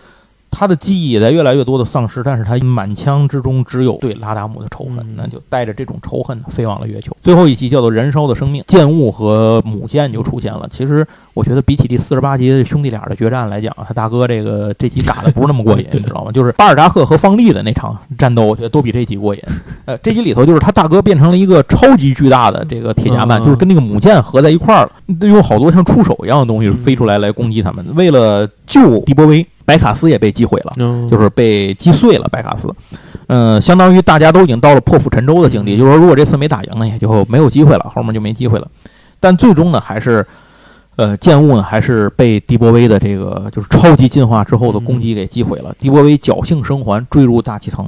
[0.50, 7.16] 他的记忆也在越来越多的丧失，但是他满腔之中只有对拉达姆的仇恨，那就带着这种仇恨飞往了月球。
[7.22, 10.68] 最后一集叫做《燃烧的生命》，剑雾和母舰就出现了。
[10.72, 16.32] 其实我觉得比起第四十八集兄弟俩的决战来讲，他大哥这个这集打的不是那么过瘾， 你知道吗？
[16.32, 19.42] 就是巴尔扎克和方力的那场战斗，我觉得都比这集过瘾。
[19.84, 27.84] 呃，这集里头就是他大哥变成了一个超级巨大的这个铁甲曼，就是跟那个母舰合在一块儿了，有好多像触手一样的东西飞出来来攻击他们。
[27.94, 29.46] 为了救迪波威。
[29.68, 30.72] 白卡斯也被击毁了，
[31.10, 32.26] 就是被击碎了。
[32.32, 32.74] 白卡斯，
[33.26, 35.76] 嗯，相当于大家都已经到了破釜沉舟的境地。
[35.76, 38.66] 就是说，如果这次没打赢呢，也就没有机会了，后面就没机会了。
[39.20, 40.26] 但最终呢，还是，
[40.96, 45.74] 呃，剑雾呢，还是被迪波威的这个就是超级进化之后的攻击给击毁了。
[45.78, 47.86] 迪波威侥幸生还，坠入大气层。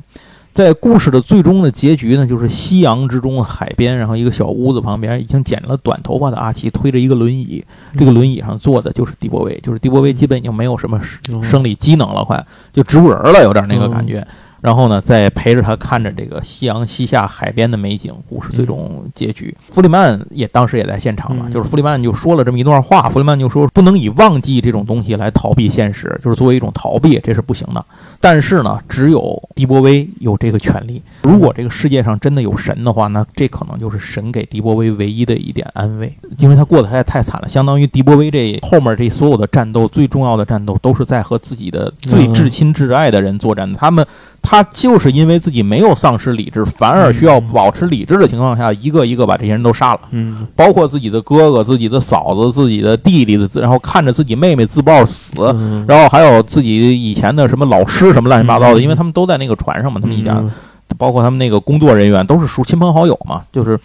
[0.52, 7.64] 在故事的最终的结局呢，就是夕阳之中，海边，然后一个小屋子旁边，已经剪了短头发的阿奇推着一个轮椅，
[7.96, 11.00] 这个轮椅上坐的就是迪波威，就是迪波威基本已经没有什么
[11.42, 14.26] 生理机能了，快就植物人了，有点那个感觉。
[14.60, 19.56] 然后呢，再陪着他看着这个夕阳西下、海边的美景，故事最终结局。
[19.70, 23.08] 弗里曼也当时也在现场嘛，就是弗里曼就说了这么一段话。
[23.08, 27.84] 弗里曼就说：“不能以忘记这种东西来逃避现实，就是作为一种逃避，这是不行的。
[28.20, 31.02] 但是呢，只有迪波威有这个权利。
[31.22, 37.48] 如果这个世界上真的有神的话，那这可能就是神给迪波威唯一的一点安慰，因为他过得太太惨了。
[37.48, 44.06] 相当于迪波威这后面这所有的战斗，最重要的战斗都是在和自己的最至亲至爱的人作战，他们。”
[44.42, 50.00] 他就是因为自己没有丧失理智，反而需要保持理智的情况下，一个一个把这些人都杀了。
[50.10, 55.34] 嗯，包括自己的哥哥、自己的嫂子、自己的弟弟的，然后看着自己妹妹自爆死，
[55.86, 60.42] 然后还有自己以前的什么老师什么乱七八糟的，因为他们都在那个船上嘛，他们一家，
[60.96, 63.78] 包括他们那个工作人员都是属亲朋好友嘛，就是，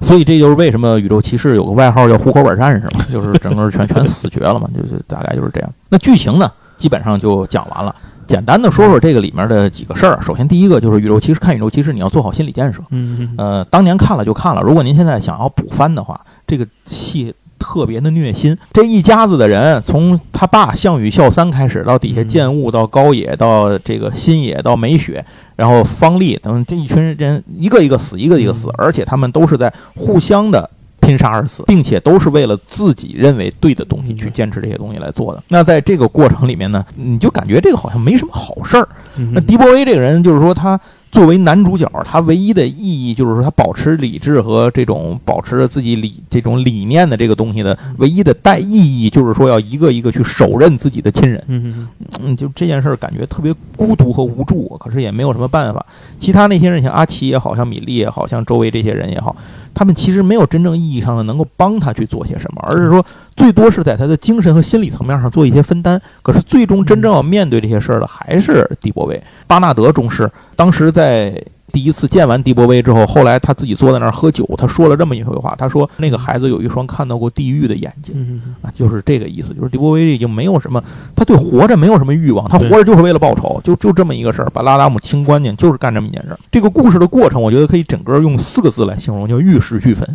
[0.00, 5.70] 所以这就是为什么宇宙骑士有个外号叫户口本战士嘛，就是整个全全死绝了嘛，就是大概就是这样。
[5.90, 7.94] 那剧情呢，基本上就讲完了。
[8.26, 10.18] 简单的说说这个里面的几个事儿。
[10.20, 12.82] 首先，第一个就是《宇宙骑士》看《宇宙骑士》，你要做好心理建设。
[12.90, 14.62] 嗯呃，当年看了就看了。
[14.62, 18.56] 如果您现在想要补番的话，这个戏特别的虐心。
[18.72, 25.24] 这一家子的人，从他爸项羽孝三开始，到底下剑雾，到高野，到这个新野，到美雪，
[25.56, 30.68] 然后方力等这一群人，一个一个死，一个一个死，而且他们都是在互相的。
[31.04, 35.42] 拼杀而死，并且都是为了自己认为对的东西去坚持这些东西来做的。
[35.48, 38.88] 那在这个过程里面呢，你就感觉这个好像没什么好事儿。
[39.32, 40.80] 那迪波威这个人，就是说他。
[41.14, 51.40] 作为男主角，他唯一的意义就是说，他保持理智和这种保持着自己理这种理念的这个东西的唯一的带意义，就是说要一个一个去手刃自己的亲人。
[51.46, 51.88] 嗯
[52.20, 55.86] 嗯，就这件事儿感觉特别孤独和无助，可是也没有什么办法。
[56.18, 59.36] 其他那些人，像阿奇也好像米莉也好像周围这些人也好，
[59.74, 63.04] 他们其实没有真正意义上的能够帮他去做些什么，而是说
[63.36, 66.00] 最多是在他的精神和心理层面上做一些分担。
[66.22, 70.30] 可是最终真正要面对这些事儿的还是迪波威、巴纳德中士。
[70.56, 71.44] 当时在。
[71.74, 79.52] 第一次见完迪波威之后，后来他自己坐在那儿喝酒，他说了这么一回话：“他说那个孩子有一双看到过地狱的眼睛，啊，就是这个意思。
[79.52, 80.80] 就是迪波威已经没有什么，
[81.16, 86.38] 他对活着没有什么欲望，他活着就是为了报仇，就就这么一个事儿，把拉达姆清干净，就是干这么一件事儿。
[86.52, 90.08] 这个故事的过程，我觉得可以整个用四个字来形容，叫玉石俱焚。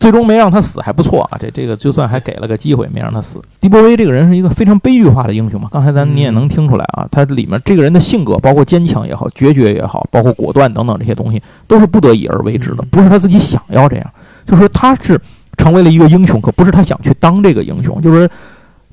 [0.00, 3.40] 最终没让他死还不错啊，这这个就算还给了个机会，没让他死。
[3.60, 10.31] 迪波威这个人是一个非常悲剧化的英雄嘛，刚才咱你也能听出来啊，他里面这个人的性格，包括坚强也好，决绝也好，包括。
[10.32, 14.10] 果断等等这些东西都是不得已而为之的，不是他自己想要这样，
[14.46, 15.20] 就说他是
[15.56, 18.28] 成为了一个英雄，可不是他想去当这个英雄，就是。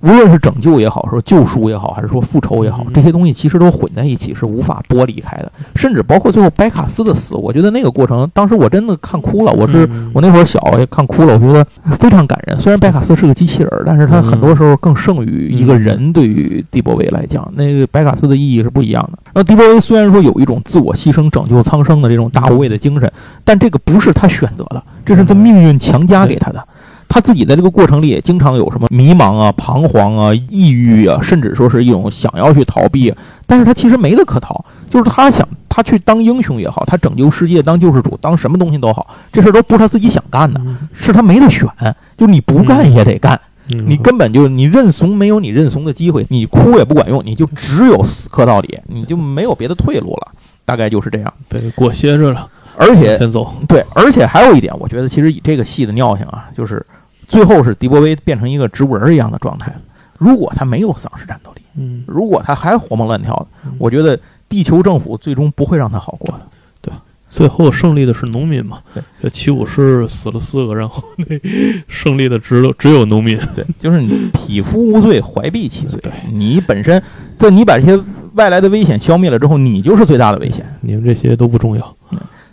[0.01, 5.51] 无论是拯救也好，说救赎也好，还是说复仇也好，这些东西其实都混在一起，是无法剥离开的。
[5.75, 9.51] 甚至包括最后白卡斯的死，我觉得那个过程，当时我真的看哭了。
[9.51, 11.33] 我是我那会儿小，也看哭了。
[11.33, 11.65] 我觉得
[11.97, 12.57] 非常感人。
[12.59, 16.13] 虽然白卡斯是个机器人，但是他很多时候更胜于一个人。
[16.13, 19.19] 对于蒂博维来讲，那个白卡斯的意义是不一样的。
[19.33, 23.11] 那蒂博维虽然说有一种自我牺牲、拯救苍生的这种大无畏的精神，
[23.43, 26.65] 但这个不是他选择的，这是他命运强加给他的。
[27.09, 33.13] 他自己在这个过程里也经常有什么迷茫啊、彷徨啊、抑郁啊，甚至说是一种想要去逃避。
[33.47, 40.61] 但是他其实没得可逃，就是他想他去当英雄也好，他拯救世界当救世主当什么东西都好，这事儿都不是他自己想干的，
[40.93, 41.67] 是他没得选，
[42.15, 50.27] 就你不干也得干，你根本就你认怂没有你认怂的机会，你哭也不管用，你就只有死磕到底，你就没有别的退路了，
[50.63, 51.33] 大概就是这样。
[51.47, 52.47] 被裹挟着了，
[52.77, 53.51] 而且先走。
[53.67, 56.85] 对，而且还有一点，我觉得其实以这个戏的尿性啊，就是
[57.29, 59.73] 最后是迪波威变成一个植物人一样的状态。
[60.17, 64.19] 如果他没有丧失战斗力，嗯，如果他还活蹦乱跳的，我觉得
[64.49, 66.45] 地球政府最终不会让他好过的。
[66.81, 66.93] 对，
[67.29, 68.79] 最后胜利的是农民嘛？
[68.93, 71.39] 对，这七武士死了四个，然后那
[71.87, 73.37] 胜利的只有只有农民。
[73.55, 75.97] 对，就是你匹夫无罪，怀璧其罪。
[76.01, 77.01] 对，你本身
[77.37, 77.97] 在你把这些
[78.33, 80.65] 外来的危险消灭了之后，你就是最大的危险。
[80.81, 81.95] 你们这些都不重要。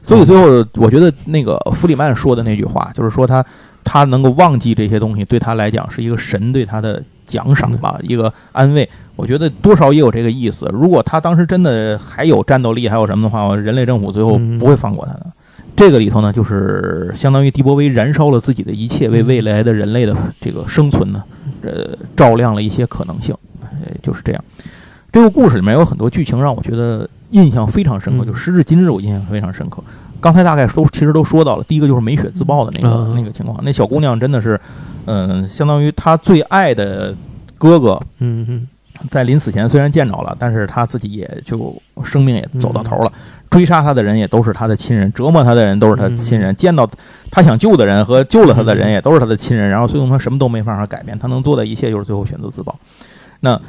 [0.02, 3.44] 所以最后，我觉得那个弗里曼说的那句话，就是说他
[3.87, 7.03] 他能够忘记这些东西，对他来讲是一个神对他的。
[7.26, 10.70] 奖赏吧，一个安慰，我觉得多少也有这个意思。
[10.72, 15.26] 如果他当时真的还有战斗力，还有什么的话，人类政府最后不会放过他的。
[15.74, 21.24] 这个里头呢，就是相当于迪波威燃烧了自己的一切，为未来的人类的这个生存呢，
[21.62, 23.34] 呃，照亮了一些可能性。
[23.61, 24.45] 呃，就是这样。
[25.12, 29.82] 这个故事里面有很多剧情让我觉得印象非常深刻，就时至今日我印象非常深刻。
[30.20, 34.60] 刚才大概都其实都说到了，第一个就是梅雪自爆的那个那个情况，那小姑娘真的是。
[35.08, 37.14] 嗯，相当于她最爱的
[37.56, 38.66] 哥哥，嗯嗯，
[39.08, 43.12] 在临死前虽然见着了，但是她自己也就生命也走到头了。
[43.48, 46.90] 追杀她的人也都是她的亲人，折磨她的人都是他亲人，见到
[47.30, 49.70] 她想救的人和救了她的人也都是她的亲人。
[49.70, 52.74] 然后最终她什么都没办法改变，她能做的一切就是最后选择自爆。
[53.38, 53.60] 那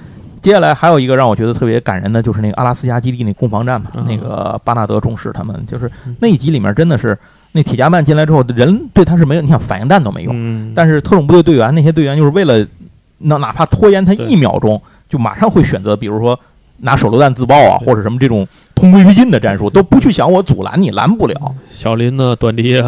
[0.41, 7.17] 接下来还有一个让我觉得特别感人的，就是那个阿拉斯加基地那攻防战嘛，那个巴纳德中士他们就是那一集里面真的是。
[7.53, 10.73] 那铁加曼进来之后，人对他是没有，你想反应弹都没用。
[10.75, 12.63] 但是特种部队队员那些队员就是为了，
[13.17, 14.79] 那哪怕拖延他一秒钟，
[15.09, 16.39] 就马上会选择，比如说
[16.79, 18.47] 拿手榴弹自爆啊，或者什么这种。
[18.77, 21.33] 同归于尽的战术都不去想我阻拦你拦不了，
[21.71, 22.87] 小林的短笛啊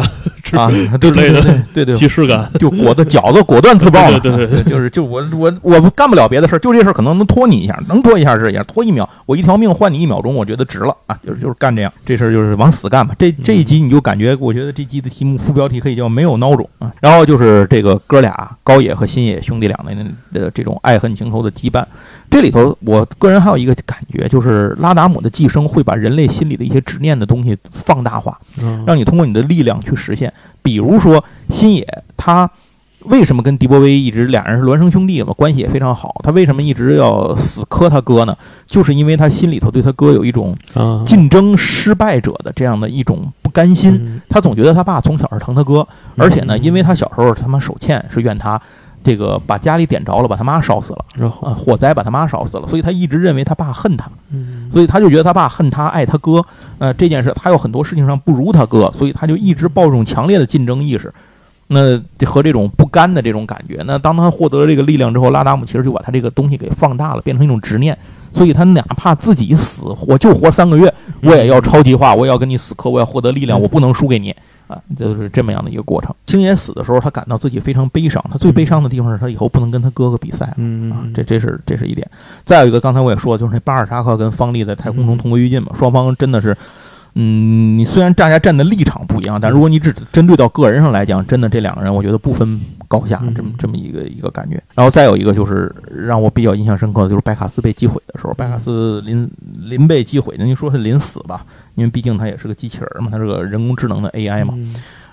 [0.52, 0.70] 啊
[1.00, 13.14] 对对对，对对，即视感就裹子饺子果断自爆了，对对对，就是就我我我干不了别的事儿，就这事儿可能能拖你一下，能拖一下是一下，拖一秒我一条命换你一秒钟，我觉得值了啊，就是就是干这样，这事儿就是往死干吧。
[13.18, 16.92] 这这一集你就感觉，我觉得这集的题目副标题可以叫没有孬种啊。
[17.00, 21.84] 然后就是这个哥俩高野和新野兄弟俩的的这种爱恨情仇的羁绊。
[22.30, 28.38] 这里头，我个人还有一个感觉，就是拉达姆的寄生会把人类心里的一些执念的东西放大化，
[28.86, 30.32] 让你通过你的力量去实现。
[30.62, 32.50] 比如说，新野他
[33.04, 36.14] 为什么跟迪波威一直俩人是孪生兄弟嘛，关系也非常好。
[36.22, 38.36] 他为什么一直要死磕他哥呢？
[38.66, 40.54] 就是因为他心里头对他哥有一种
[41.06, 44.20] 竞争失败者的这样的一种不甘心。
[44.28, 48.60] 他总觉得他爸从小是疼他哥，而且呢，因为他小时候他妈手欠，是怨他。
[49.02, 54.10] 这个把家里点着了，把他妈烧死了，啊，火灾把他妈烧死了，所以他一直认为他爸恨他，
[54.70, 56.44] 所以他就觉得他爸恨他爱他哥，
[56.78, 61.12] 呃，这件事他有很多事情上不如他哥，所以他就一直抱这种强烈的竞争意识，
[61.68, 63.82] 那和这种不甘的这种感觉。
[63.86, 67.96] 那当他获得了这个力量之后，拉达姆其实就把他这个东西给放大了，变成一种执念，
[68.30, 70.92] 所以他哪怕自己死，我就活三个月，
[71.22, 74.34] 我也要超级化，我也要跟你死磕，我要获得力量，我不能输给你。
[74.70, 76.14] 啊，就是这么样的一个过程。
[76.28, 78.24] 星爷死的时候，他感到自己非常悲伤。
[78.30, 80.54] 他最悲伤的地方是他以后不能跟他哥哥比赛了。
[80.58, 82.08] 嗯啊，这这是这是一点。
[82.44, 85.72] 再有一个，刚才我也说，就是那巴尔扎克跟方力在太空中同归于尽嘛。
[85.76, 86.56] 双方真的是，
[87.14, 92.60] 嗯，你虽然大家站的立场不一样，但如果你只针对到个人上来讲，真的这两个人，我觉得不分。
[92.90, 99.30] 高下这么这么一个一个感觉，然后再有一个就是让我比较印象深刻的就是白卡斯被击毁的时候，白卡斯临
[99.60, 104.58] 临被击毁，您说是临死吧，因为毕竟他也是个机器人嘛，他是个人工智能的 AI 嘛，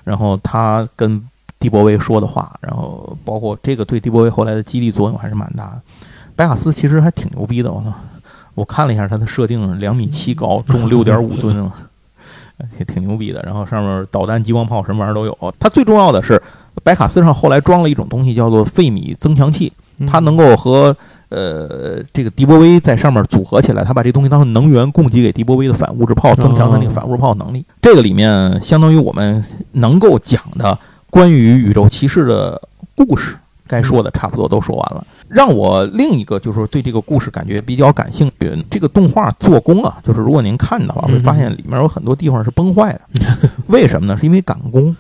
[0.04, 1.24] 然后他跟
[1.60, 5.82] 蒂博威说的话，然后包括这个对蒂博威后来的激励作用还是蛮大的。
[6.36, 7.94] 白卡斯其实还挺牛逼的，我操！
[8.56, 11.72] 我看了一下他的设定，两米七高，重六点五吨，
[12.80, 13.40] 也挺牛逼的。
[13.44, 15.54] 然后上面导弹、激光炮什么玩意儿都有。
[15.60, 16.42] 它最重要的是。
[16.88, 19.74] 白卡斯上后来装了一种东西，叫做费米增强器，
[20.10, 20.96] 它能够和
[21.28, 27.66] 呃这个迪波威在上面组合起来，它把这东西当成能源供给给迪波威的反物质炮，增强它那个反物质炮能力。
[27.82, 30.80] 这个里面相当于我们能够讲的
[31.10, 32.62] 关于宇宙骑士的
[32.96, 33.36] 故事，
[33.68, 35.06] 该说的差不多都说完了。
[35.28, 43.02] 让我另一个就是对这个故事感觉比较感兴趣，这个动画做工啊，就是如果您看的话，会发现里面有很多地方是崩坏的。
[43.68, 44.18] 为什么呢？
[44.18, 44.96] 是因为赶工。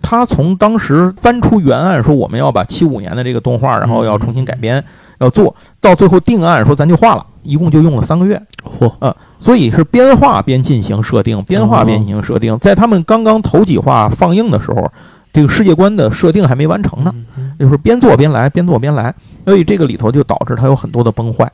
[0.00, 4.82] 他从当时翻出原案说我们要把七五年的这个动画，然后要重新改编，
[5.18, 8.40] 要做到最后定案说咱就画了，一共就用了三个月。
[8.62, 12.58] 嚯，啊，所以是边画边进行设定，边画边进行设定。
[12.58, 14.90] 在他们刚刚头几话放映的时候，
[15.32, 17.14] 这个世界观的设定还没完成呢，
[17.58, 19.14] 就是边做边来，边做边来。
[19.44, 21.50] 所以这个里头就导致它有很多的崩坏。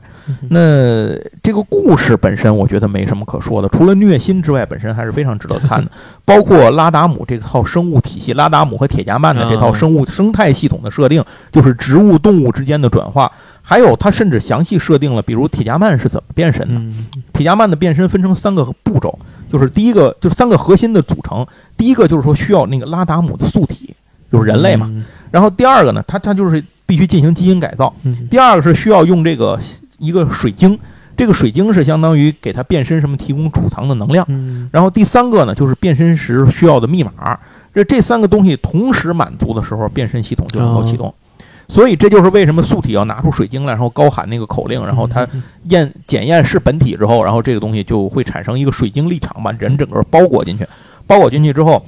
[0.49, 5.91] 那这个故事本身，我觉得没什么可说的，除了虐心之外，本身还是非常值得看的。
[6.23, 13.31] 包括拉达姆这套生物体系，拉达姆和铁加曼的这套生物生态系统的设定，就是植物动物之间的转化。
[13.61, 16.81] 还有，它甚至详细设定了，比如铁加曼是怎么变身的。
[17.33, 19.17] 铁加曼的变身分成三个步骤，
[19.51, 23.95] 就是第一个就是三个核心的组成，第一个就是说需要那个拉达姆的素体，
[24.31, 24.91] 就是人类嘛。
[25.31, 26.63] 然后第二个呢，它它就是。
[26.89, 27.93] 必须进行基因改造。
[28.31, 29.59] 第二个是需要用这个
[29.99, 30.75] 一个水晶，
[31.15, 34.25] 这个水晶是相当于给它变身什么提供储藏的能量。
[34.71, 37.11] 然后第三个呢，就是变身时需要的密码。
[37.75, 41.13] 这这三个东西同时满足的时候，变身系统就能够启动。
[41.67, 45.27] 所以这就是为什么素体要拿出水晶来，然后高喊那个口令，然后它
[45.65, 50.65] 验检验是本体之后，然后这个东西就会产生一个水晶立场，把人整个包裹进去。
[51.05, 51.85] 包裹进去之后，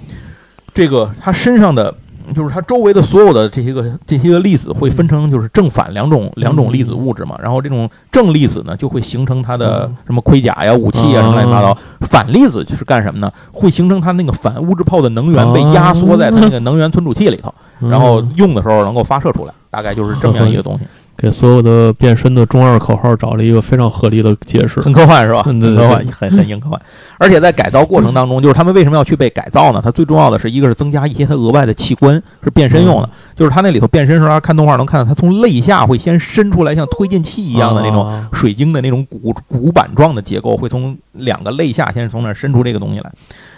[0.75, 1.95] 这个它身上的。
[2.33, 13.31] 就是它周围的所有的这些个这些个粒子会分成就是正反两种两种粒子物质嘛，然后这种正粒子呢就会形成它的什么盔甲呀、武器呀什么乱七八糟，反粒子就是干什么呢？
[13.51, 17.53] 会形成它那个反物质炮的能源被压缩在它那个能源存储器里头，
[17.89, 20.85] 然后用的时候能够发射出来，大概就是这么样一个东西。
[21.21, 25.43] 给所有的变身的中二口号找了一个非常合理的解释，很科幻是吧？
[25.43, 26.81] 很科幻，很很硬科幻。
[27.19, 29.79] 而且在改造过程当中，就是他们为什么要去被改造呢？
[29.83, 33.09] 它最重要的是一个是增加一些它额外的器官，是变身用的。
[33.35, 43.11] 就是它那里头变身时候，看动画能看到它从肋下会先伸出来像推进器一样的那种水晶的那种骨骨板状的结构，会从两个肋下先是从那伸出这个东西来，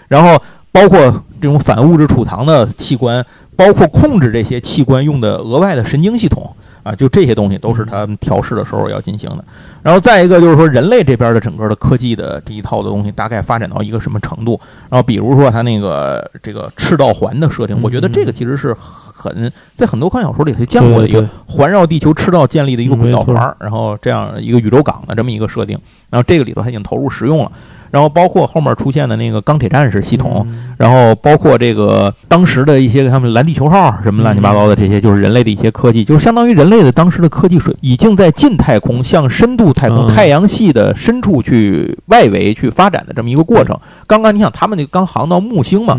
[0.10, 0.38] 然后
[0.74, 1.00] 包括
[1.40, 6.54] 这种反物质储藏的器官，包括控制这些器官用的额外的神经系统。
[6.84, 9.44] 啊，就这些东西都是他们调试的时候要进行的。
[9.82, 14.60] 然后再一个就是说，人类这边的整个的科技的这一套的东西，大概发展到一个什么程度？
[14.90, 25.80] 然后比如说他那个这个赤道环的设定，我觉得这个其实是很在很多科幻小说里头见过的一个环绕地球赤道建立的一个轨道环，然后这样一个宇宙港的这么一个设定。
[26.10, 27.52] 然后这个里头它已经投入使用了。
[27.94, 43.80] 然后包括后面出现的那个钢铁战士系统，然后包括这个当时的一些他们蓝地球号什么乱七八糟的这些，就是人类的一些科技，就是相当于人类的当时的科技水已经在近太空向深度太空太阳系的深处去外围去发展的这么一个过程。
[44.08, 45.96] 刚刚你想他们那刚航到木星嘛，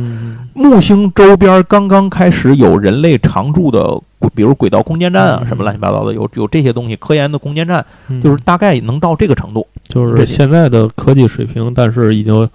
[0.52, 4.00] 木星周边刚刚开始有人类常驻的。
[4.34, 7.84] 比如轨道空间站啊，什么乱七八糟的，有有这些东西，科研的空间站，
[8.22, 12.48] 就是大概能到这个程度，就是现在的科技水平，但是已经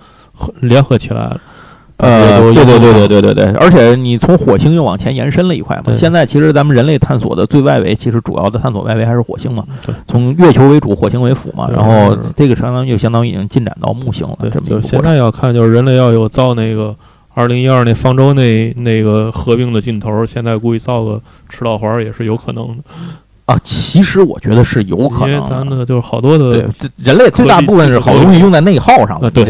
[0.62, 1.42] 联合起来了。
[1.98, 5.94] 呃，对对对对对对对，而且你从火星又往前延伸了一块嘛。
[5.94, 9.66] 现在其实咱们人类探索的最外围，其实主要的探索外围还是火星嘛。
[10.08, 11.70] 从月球为主，火星为辅嘛。
[11.70, 14.38] 然后这个相当于就相当于已经进展到木星了。
[14.40, 16.96] 对，就现在要看，就是人类要有造那个。
[17.40, 22.84] 二零一二那方舟那那个合并的劲头，现在估计造个赤道环也是有可能的
[23.46, 23.58] 啊。
[23.64, 29.32] 其实我觉得是有可能，因为咱的就是好多的人类最大部分是好东西用在内耗上了。
[29.32, 29.46] 对，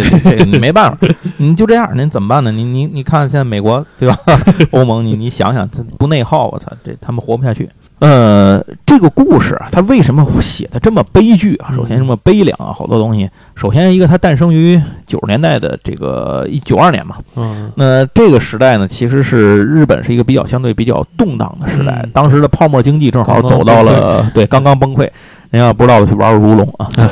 [0.45, 2.51] 你没办法，你就这样，您怎么办呢？
[2.51, 4.15] 你你你看现在美国对吧？
[4.69, 7.67] 欧盟，你你想想，这不内耗，我操，这他们活不下去。
[7.99, 11.69] 呃，这个故事啊，它为什么写的这么悲剧啊？
[11.75, 13.29] 首先这么悲凉啊，好多东西。
[13.55, 17.17] 首先一个，它诞生于九十年代的这个一九二年嘛。
[17.35, 17.69] 嗯。
[17.75, 22.05] 那这个时代呢，其实是日本是一个比较相对比较动荡的时代。
[22.13, 25.09] 当时的泡沫经济正好走到了对刚刚崩溃。
[25.51, 26.87] 您要不知道的去玩玩如龙啊。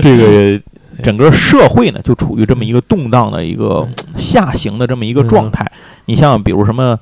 [0.00, 0.62] 这个
[1.02, 5.68] 整个社会呢，就处于这么一个动荡的一个下行的这么一个状态。
[6.04, 6.96] 你像比如什么？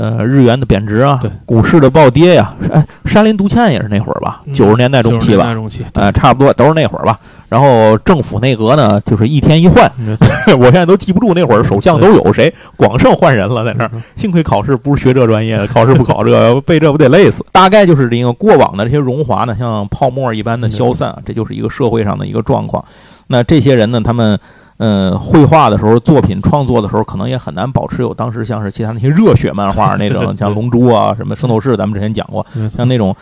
[0.00, 5.54] 呃，日元的贬值啊，对，股市的暴跌呀，哎，山林毒欠也是那会儿吧，九十年代中期吧，
[5.92, 7.20] 呃，差不多都是那会儿吧。
[7.50, 9.92] 然后政府内阁呢，就是一天一换，
[10.58, 13.90] 我现在都记不住那会儿首相都有谁，广盛换人了在那儿。
[14.16, 17.44] 幸亏考试不是学这专业的，考试不考这，背这不得累死。
[17.52, 22.82] 大概就是这个过往的这些荣华呢，像泡沫一般的消散，这就是一个社会上的一个状况。
[23.26, 24.40] 那这些人呢，他们。
[24.82, 33.14] 嗯，绘画的时候，作品创作的时候，可能也很难保持有当时像是其他那些热血漫画那种， 像《龙珠》啊、什么《圣斗士》，咱们之前讲过，像那种，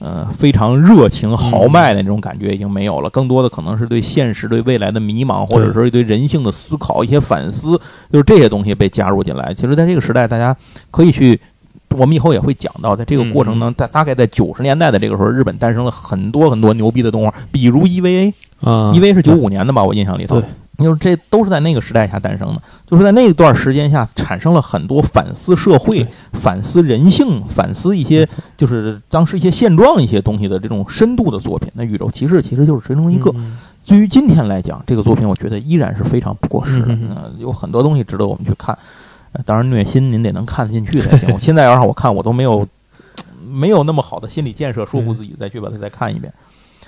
[0.00, 3.08] 呃，非常热情豪迈的那种感觉已经没有了。
[3.10, 9.54] 更多的可能是对现实、对未来的迷茫，或者说对人性的思考、一些反思，就是这些东西被加入进来。
[9.54, 10.56] 其实，在这个时代，大家
[10.90, 11.40] 可以去，
[11.90, 20.42] 我们以后也会讲到，在这个过程中，大大概在九十年代的这个时候，日本诞生了很多很多牛逼的动画，比如 EVA 啊，EVA 是九五年的吧，我印象里头。
[20.78, 31.70] 就是这都是在那个时代下诞生的，就是在那段时间下产生了很多反思社会、反思人性、反思一些就是当时一些现状一些东西的这种深度的作品。
[31.74, 33.32] 那《宇宙骑士》其实就是其中一个。
[33.86, 36.96] 对于今天来讲，这个作品我觉得依然是非常不过时的，
[37.38, 38.76] 有很多东西值得我们去看。
[39.44, 41.28] 当然虐心您得能看得进去才行。
[41.34, 42.66] 我现在要让我看，我都没有
[43.46, 46.32] 没有那么好的心理建设，说服自己再去把它再看一遍。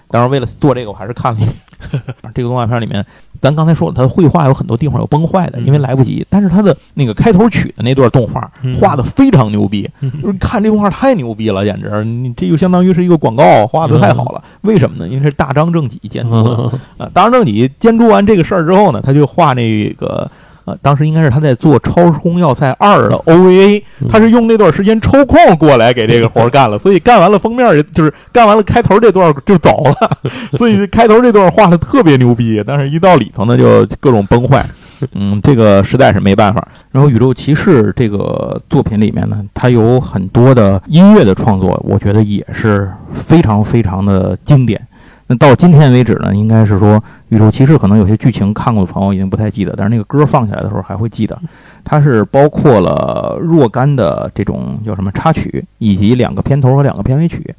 [0.08, 1.54] 当然，为了做这个，我还是看了一遍
[2.34, 3.04] 这个动画片里面。
[3.40, 6.26] 咱刚才说了，他的绘画有很多地方有崩坏的，因为来不及。
[6.30, 8.50] 但是他的那个开头曲的那段动画
[8.80, 9.88] 画的非常牛逼，
[10.22, 12.02] 就是看这动画太牛逼了，简直！
[12.04, 14.42] 你这就相当于是一个广告，画的太好了。
[14.62, 15.06] 为什么呢？
[15.06, 16.72] 因为是大张正己监督的
[17.04, 17.10] 啊。
[17.12, 20.30] 大张正己监督完这个事儿之后呢，他就画那个。
[20.66, 30.10] 呃，当时应该是他在做《超时空要塞二》的 OVA，他是用那段时间抽空过来给这个活干了，所以干完了封面就是干完了开头这段就走了，
[30.58, 34.66] 所以开头这段画的特别牛逼，但是一到里头呢就各种崩坏，
[35.14, 36.66] 嗯，这个实在是没办法。
[36.90, 44.84] 然后《宇宙骑士》这个作品里面呢，它有很多的音乐的创作，我觉得也是非常非常的经典。
[45.28, 46.96] 那到今天为止呢，应该是说
[47.28, 51.36] 《宇宙骑士》可能有些剧情看过的朋友已经不太记得，但是那个歌放起来的时候还会记得。
[51.82, 57.54] 它是包括了若干的这种叫什么插曲，以及两个片头和两个片尾曲。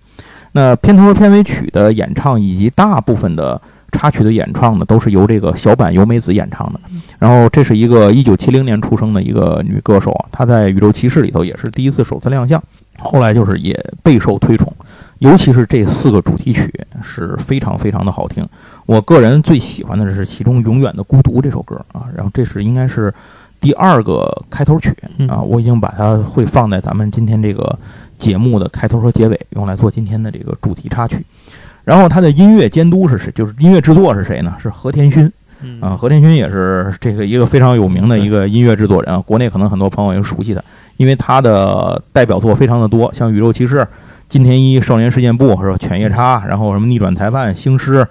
[0.53, 3.61] 那片头和片尾曲的演唱以及大部分的
[3.91, 6.79] 插曲的演唱呢，都是由这个小坂由美子演唱的。
[7.19, 12.61] 然后这是一个一九七零年出生的一个女歌手啊，她在《宇宙骑士》里头也是第一次首次亮相，
[12.99, 14.71] 后来就是也备受推崇。
[15.19, 18.47] 尤其是这四个主题曲是非常非常的好听，
[18.87, 23.13] 我个人最喜欢的是其中《永远的孤独》这首歌啊，然后这是应该是
[23.59, 24.95] 第二个开头曲
[25.27, 27.77] 啊，我已经把它会放在咱们今天这个
[28.17, 31.23] 节目的开头和结尾，用来做今天的这个主题插曲。
[31.83, 33.29] 然后它的音乐监督是谁？
[33.35, 34.55] 就是音乐制作是谁呢？
[34.57, 35.29] 是和田勋
[35.81, 40.63] 啊，和田勋也是这个一个非常有名的一个音乐制作人啊，国内可能很多朋友也熟悉他，
[40.95, 43.79] 因为他的代表作非常的多，像《宇宙骑士》。
[44.29, 45.77] 金田一少年事件簿是吧？
[45.77, 48.05] 犬夜叉，然后什么逆转裁判、星狮，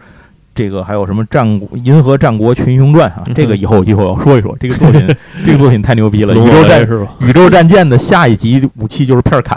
[0.57, 3.23] 这个还有什么战国银河战国群雄传啊？
[3.35, 4.57] 这个以后有机会要说一说。
[4.59, 5.07] 这个作品，
[5.45, 6.35] 这个作品太牛逼了！
[6.35, 7.13] 宇宙战是吧？
[7.21, 9.57] 宇宙战舰的下一集武器就是片砍。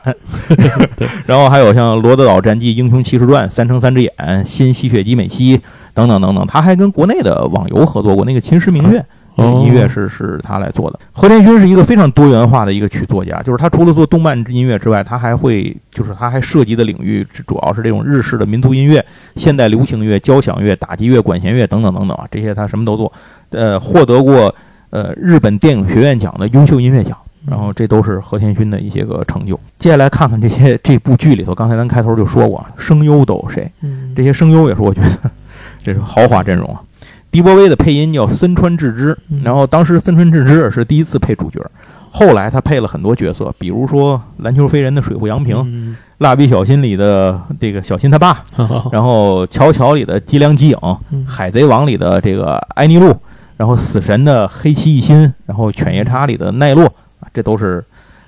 [1.26, 4.12] 然后还有像《罗德岛战记》《英雄骑士传》《三乘三只眼》
[4.46, 5.58] 《新吸血姬美希》
[5.94, 6.46] 等等等等。
[6.46, 9.00] 他还跟国内的网游合作过，那个《秦时明月》。
[9.38, 11.00] 音乐是是他来做的。
[11.12, 19.04] 和田勋是一个非常多元化的一个曲作家，就是他除了做动漫音乐之外，他还会就是他还涉及的领域主要是这种日式的民族音乐、
[19.36, 23.12] 现代流行乐、交响乐、打击乐、管弦乐等等等等啊，这些他什么都做。
[23.52, 24.54] 呃，获得过
[24.92, 27.18] 呃日本电影学院奖的优秀音乐奖，
[27.48, 29.60] 然后这都是和田勋的一些个成就。
[29.80, 33.72] 接下来看看这些这部剧里头，刚才咱开头就说过，声优都有谁？
[34.16, 35.32] 这些声优也是我觉得
[35.82, 36.82] 这是豪华阵容啊。
[37.32, 41.64] 迪波威的配音叫森川智之，然后当时森川智之是第一次配主角，
[42.12, 45.58] 后来他配了很多角色，比如说《篮球飞人》的水户洋平，
[46.18, 48.44] 《蜡笔小新》里的这个小新他爸，
[48.92, 50.78] 然后《乔乔》里的吉良吉影，
[51.28, 53.16] 《海贼王》里的这个艾尼路，
[53.58, 56.92] 然后《死神》的黑崎一心，然后《犬夜叉》里的奈落，
[57.32, 57.84] 这都是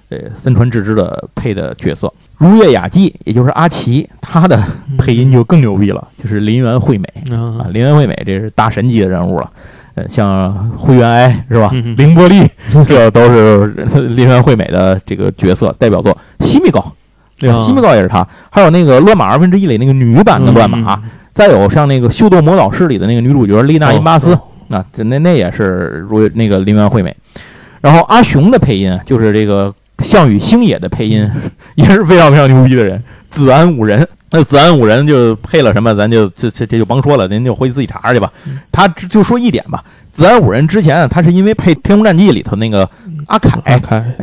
[0.10, 2.14] 呃森川智之的配的角色。
[2.42, 4.60] 如月雅纪，也就是阿奇，他的
[4.98, 9.48] 配音就更牛逼了，就是林原惠美啊，林原惠美这是大神级的人物了，
[9.94, 11.70] 呃，像灰原哀是吧？
[11.98, 12.42] 凌波丽，
[12.88, 13.68] 这都是
[14.16, 16.18] 林原惠美的这个角色代表作。
[16.40, 16.84] 西米高，
[17.38, 17.64] 对吧？
[17.64, 21.00] 西米高也是他，还有那个《乱马二分之一》里那个女版的乱马，
[21.34, 24.36] 再有像那个《秀逗魔导士》里的那个女主角丽娜因巴斯，
[24.70, 27.16] 那那那也是如那个林原惠美。
[27.82, 29.72] 然后阿雄的配音就是这个。
[30.02, 31.30] 项羽星野的配音
[31.76, 34.08] 也是非常非常牛逼的人，子安五人。
[34.34, 38.32] 那子安五人就配了什么，咱就这这这就甭说了，您就回去自己查查去吧。
[38.72, 39.84] 他就说一点吧，
[40.14, 42.90] 子安五人之前他是因为配《天空战记》里头那个
[43.28, 43.78] 阿凯，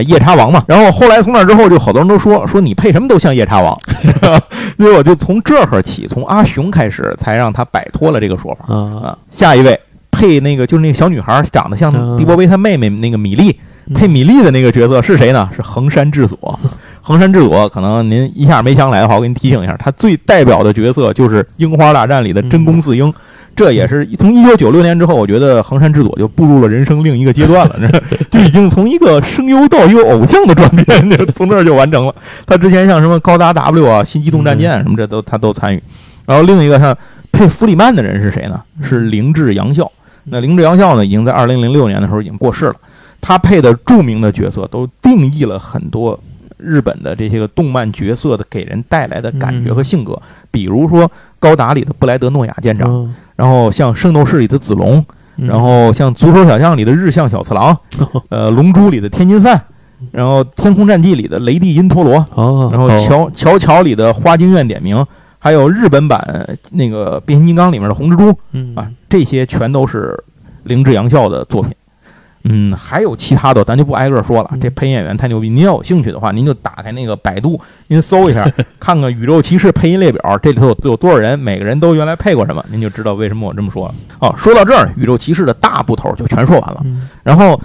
[0.06, 0.64] 夜叉王嘛。
[0.66, 3.78] 然后后来从那之后，就好多人都说说你配什么都像夜叉王，
[4.78, 9.18] 所以我就从这会儿起，从阿雄开始，才让他摆脱了这个说法啊。
[9.30, 9.78] 下一位
[10.10, 13.60] 配那个就是那个小女孩，长得像迪波威他妹妹那个米莉。
[13.94, 15.48] 配米莉的那个角色是谁呢？
[15.54, 16.58] 是横山智佐。
[17.00, 23.12] 横山智佐可能您一下没想来的话，我给您提醒一下，他最代表的角色就是《樱花大战》里的真宫四英。
[23.56, 32.14] 这也是从一九九六年之后，我觉得横山智佐就步入了人生另一个阶段了， 就已经从一个声优到一个偶像的转变， 从这儿就完成了。
[32.46, 35.82] 他之前像什么高达 W 啊、新机动战舰什么，这都他都参与。
[36.24, 36.96] 然后另一个像
[37.32, 38.60] 配弗里曼的人是谁呢？
[38.80, 39.90] 是灵智洋孝。
[40.30, 42.74] 那灵智洋孝呢，已经在二零零六年的时候已经过世了。
[43.20, 46.18] 他配的著名的角色都定义了很多
[46.56, 55.04] 日本的这些个动漫角色的给人带来的感觉和性格，比如说高达里的布莱德诺亚舰长，然后像圣斗士里的子龙，
[55.36, 57.78] 然后像足球小将里的日向小次郎，
[58.30, 59.62] 呃，龙珠里的天津饭，
[60.10, 62.14] 然后天空战记里的雷帝因陀罗，
[62.72, 65.06] 然后乔乔乔里的花京院点名，
[65.38, 68.36] 还有日本版那个变形金刚里面的红蜘蛛，
[68.74, 70.24] 啊，这些全都是
[70.64, 71.72] 灵志洋孝的作品。
[72.48, 74.50] 嗯，还有其他的，咱就不挨个说了。
[74.60, 78.44] 这配音演员太牛逼，您要有兴趣的话，您就打开那个百度，您搜一下，
[78.80, 83.94] 看看《宇宙骑士》配音列表，这里头有有多少人，每个人都原来配过什么，您就知道为什么我这么说了。
[84.20, 86.84] 哦，说到这儿，《宇宙骑士》的大部头就全说完了。
[87.22, 87.60] 然后，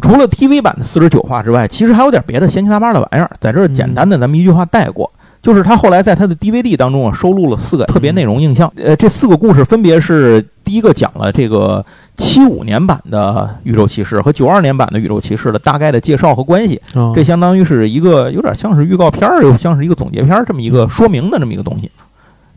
[0.00, 5.10] 除了 TV 版的四十九话之外，其实还有点别的闲七杂八的玩意儿，在这儿简单的咱们一句话带过。
[5.42, 8.70] 就是他后来在他的 DVD 当中啊，收录了四个特别内容映像。
[8.76, 11.82] 呃，这四个故事分别是：第一个讲了这个
[12.20, 16.80] 七五年版的《宇宙骑士》和九二年版的《宇宙骑士》的大概的介绍和关系。
[17.14, 21.90] 这相当于是一个有点像是预告片儿，又像是一个总结片儿这么一个说明的这么一个东西，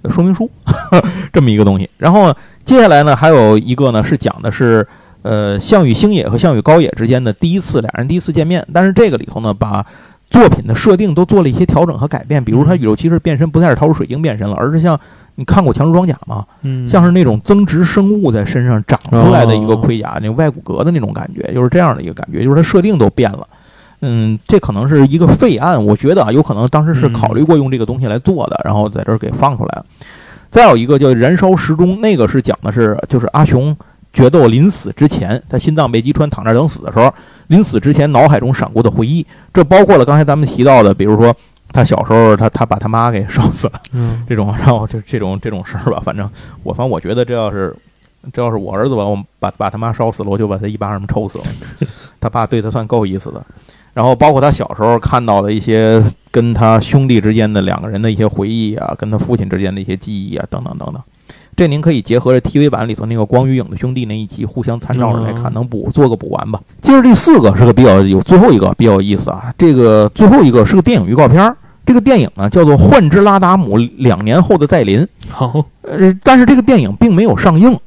[0.09, 0.51] 说明书
[1.31, 1.89] 这么一个东西。
[1.97, 2.35] 然后
[2.65, 4.85] 接下来呢，还有一个呢是讲的是
[5.21, 9.85] 呃项羽星野和项羽高野之间的第一次俩人第一次见面，但是这个里头呢把。
[10.29, 14.99] 作品的设定都做了一些调整和改变，比如他宇宙骑士变身不再是掏出水晶变身了，而是像
[15.35, 16.45] 你看过强制装甲吗？
[16.63, 23.47] 嗯，像是那种增值生物在身上长出来的一个盔甲，那外骨骼的那种感觉，就是这样的一个感觉，就是它设定都变了。
[24.01, 29.85] 嗯，这可能是一个废案，我觉得啊，有可能当时是考虑过用这个东西来做的，然后在这儿给放出来了。
[30.51, 33.75] 再有一个叫燃烧时钟，那个是讲的是就是阿雄。
[34.11, 37.11] 决斗临死之前，他心脏被击穿，躺那等死的时候，
[37.47, 41.35] 临死之前脑海中闪过的回忆，这包括了刚才咱们提到的，比如说
[41.73, 46.29] 他小时候，他他把他妈给烧死了，嗯， 这种，然后这这种这种事儿吧，反正
[46.61, 47.75] 我反正我觉得这要是
[48.31, 51.45] 这要是我儿子吧，我把把他妈烧死了，我就把他一巴掌抽死了。
[52.21, 53.45] 他爸对他算够意思的。
[53.93, 61.01] 然后包括他小时候看到的一些跟他兄弟之间的两个人的一些回忆啊，跟他父亲之间的一些记忆啊，等等等等。
[61.55, 66.59] 这您可以结合着 TV 版里头那个光与影的兄弟那一集互相参照着来看，能补做个补完吧。
[66.81, 71.55] 接着第四个是个比较有最后一个比较有意思啊，这个最后一个是个电影预告片儿。
[71.85, 75.01] 这个电影呢叫做《幻之拉达姆两年后的再临》。
[75.29, 77.77] 好，呃，但是这个电影并没有上映，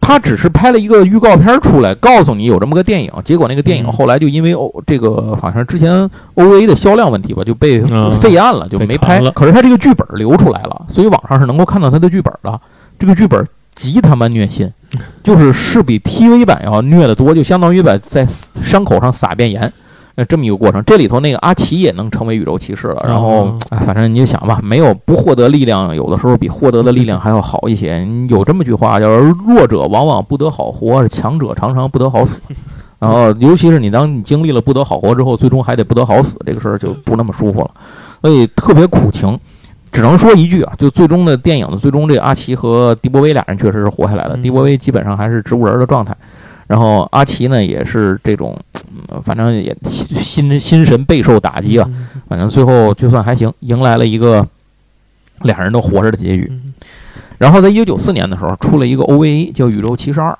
[0.00, 3.10] 他只是拍了一个预告片出来，告诉你有这么个电影。
[3.24, 7.82] 结果那个电影后来就因为欧这个好像之前 OVA 的销量问题吧，就被
[8.20, 9.20] 废案了，就没拍。
[9.32, 12.60] 可是他这个剧本流出来了，所以网上是能够看到他的剧本的。
[12.98, 14.72] 这个剧本极他妈虐心，
[15.22, 18.26] 就是是比 TV 版要虐得多，就相当于把在
[18.62, 19.70] 伤口上撒遍盐，
[20.16, 20.82] 呃，这么一个过程。
[20.84, 28.06] 这里头那个阿奇也能成为宇宙骑士了，然后，哎，反正你就想吧，没有不获得力量，有的时候比获得的力量还要好一些。
[28.28, 29.08] 有这么句话，叫
[29.46, 32.40] “弱者往往不得好活，强者常常不得好死”。
[32.98, 37.70] 然后，尤其是你当你经历了不得好活之后，最终还得不得好死，这个事儿就不那么舒服了，
[38.22, 39.38] 所以特别苦情。
[39.92, 44.36] 只能说一句啊，就最终的电影的最终，这个阿奇和迪波威俩人确实是活下来了。
[44.38, 46.14] 迪波威基本上还是植物人的状态，
[46.66, 48.58] 然后阿奇呢也是这种，
[49.22, 51.88] 反正也心心神备受打击啊。
[52.28, 54.46] 反正最后就算还行，迎来了一个
[55.42, 56.50] 俩人都活着的结局。
[57.38, 60.36] 然后在一九九四年的时候，出了一个 OVA 叫《宇宙骑士二》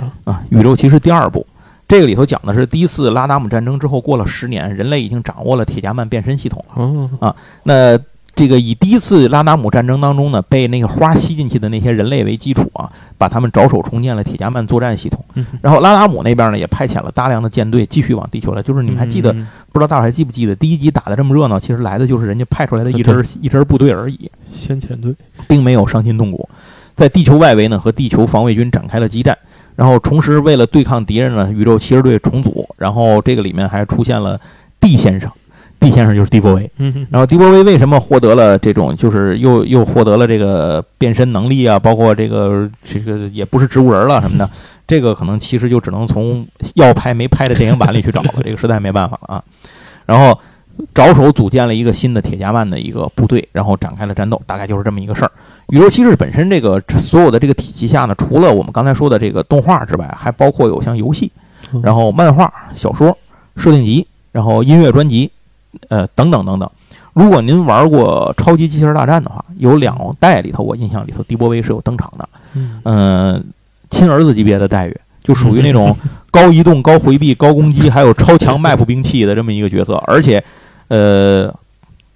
[0.00, 1.46] 啊啊，《宇宙骑士》第二部，
[1.86, 7.34] 这个里头讲的是第一次拉达姆战争之后过了十年，人类已经掌握了铁甲曼变身系统了啊。
[7.62, 7.96] 那
[8.40, 15.22] 这个以第一次拉达姆战争当中呢，被那个花吸进去的那些人类为基础啊，把他们着手重建了铁加曼作战系统。
[15.60, 18.62] 然后拉达姆那边呢，也派遣了大量的舰队继续往地球来。
[18.62, 19.30] 就是你们还记得，
[19.70, 25.14] 不知道大伙还记不记得，第一集打的这么热闹，其实来的就是人家派出来的一支一支部队而已，先遣队，
[25.46, 26.48] 并没有伤筋动骨，
[26.94, 29.36] 在地球外围呢和地球防卫军展开了激战。
[29.76, 32.66] 然后同时为了对抗敌人呢，宇宙骑士队重组。
[32.78, 34.40] 然后这个里面还出现了
[34.80, 35.30] D 先生。
[35.80, 44.48] D 先生就是迪波威，嗯，然后迪波威为什么获得了这种，就是又又获得了这个变身能力啊，包括这个这个也不是植物人了什么的，
[44.86, 49.44] 这个可能其实就只能从要拍没拍的电影版里去找了，这个实在没办法了啊。
[50.04, 50.38] 然后
[50.92, 55.32] 着手组建了一个新的铁甲曼的一个部队，然后展开了战斗，大概就是这么一个事儿。
[55.68, 61.32] 宇宙骑士本身这个所有的这个体系下呢，除了我们刚才说的这个动画之外，还包括有像游戏，
[61.82, 63.16] 然后漫画、小说、
[63.56, 65.30] 设定集，然后音乐专辑。
[65.88, 66.70] 呃，等等等等，
[67.12, 72.28] 如果您玩过《超级机器人大战》的话，有两代里头，我印象里头，迪波威是有登场的。
[72.84, 73.44] 嗯，
[73.90, 75.96] 亲儿子级别的待遇，就属于那种
[76.30, 79.94] 高移动、高回避、高攻击，还有超强 MAP 兵器的这么一个角色。
[80.06, 80.42] 而且，
[80.88, 81.52] 呃，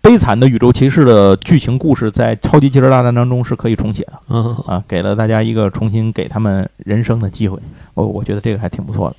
[0.01, 4.13] 悲惨的宇宙骑士的剧情故事在《超级机器人大战》当中是可以重写的。
[4.29, 7.59] 嗯啊，给了大家一个重新给他们人生的机会。
[7.95, 9.17] 我我觉得这个还挺不错的。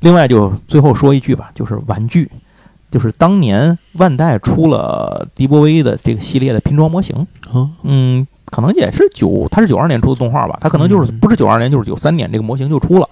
[0.00, 2.30] 另外，就最后说一句吧，就是玩具。
[2.90, 7.26] 就是当年万代出了迪波威的这个系列的拼装模型，
[7.84, 13.08] 嗯，可能也是九，它是九二年出的动画吧，它可能就是不是九二年就是九三年这个模型就出了。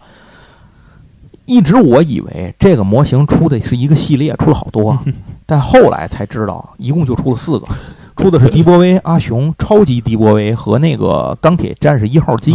[1.44, 4.98] 一直我以为这个模型出的是一个系列，出了好多，
[5.46, 7.66] 但后来才知道一共就出了四个，
[8.16, 12.52] 出的是迪波威、阿雄、超级迪波威和那个钢铁战士一号机，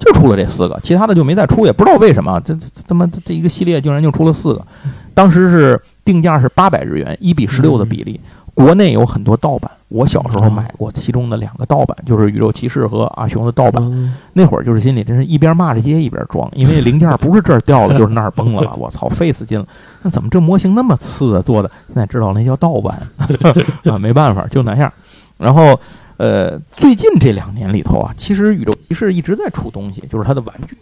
[0.00, 4.66] 就出了这四个，其他的就没再出，也不知道为什么，这这他妈这一个系列竟然就出了四个，
[5.14, 8.20] 当时是定价是八百日元，一比十六的比例。
[8.54, 13.82] 国内有很多盗版，我小时候买过其中的两个盗版，就是宇宙骑士和阿雄的盗版。
[14.34, 19.66] 那会儿就是心里真是一边骂着街一边装，因为零件不是这儿掉了就是那儿崩了， 我操，费死劲了。
[20.02, 21.40] 那怎么这模型那么次啊？
[21.40, 23.00] 做的现在知道那叫盗版
[23.90, 24.92] 啊，没办法，就那样。
[25.38, 25.80] 然后，
[26.18, 30.76] 呃，最近这两年里头啊，其实宇宙骑士一直在出东西，就是它的玩具。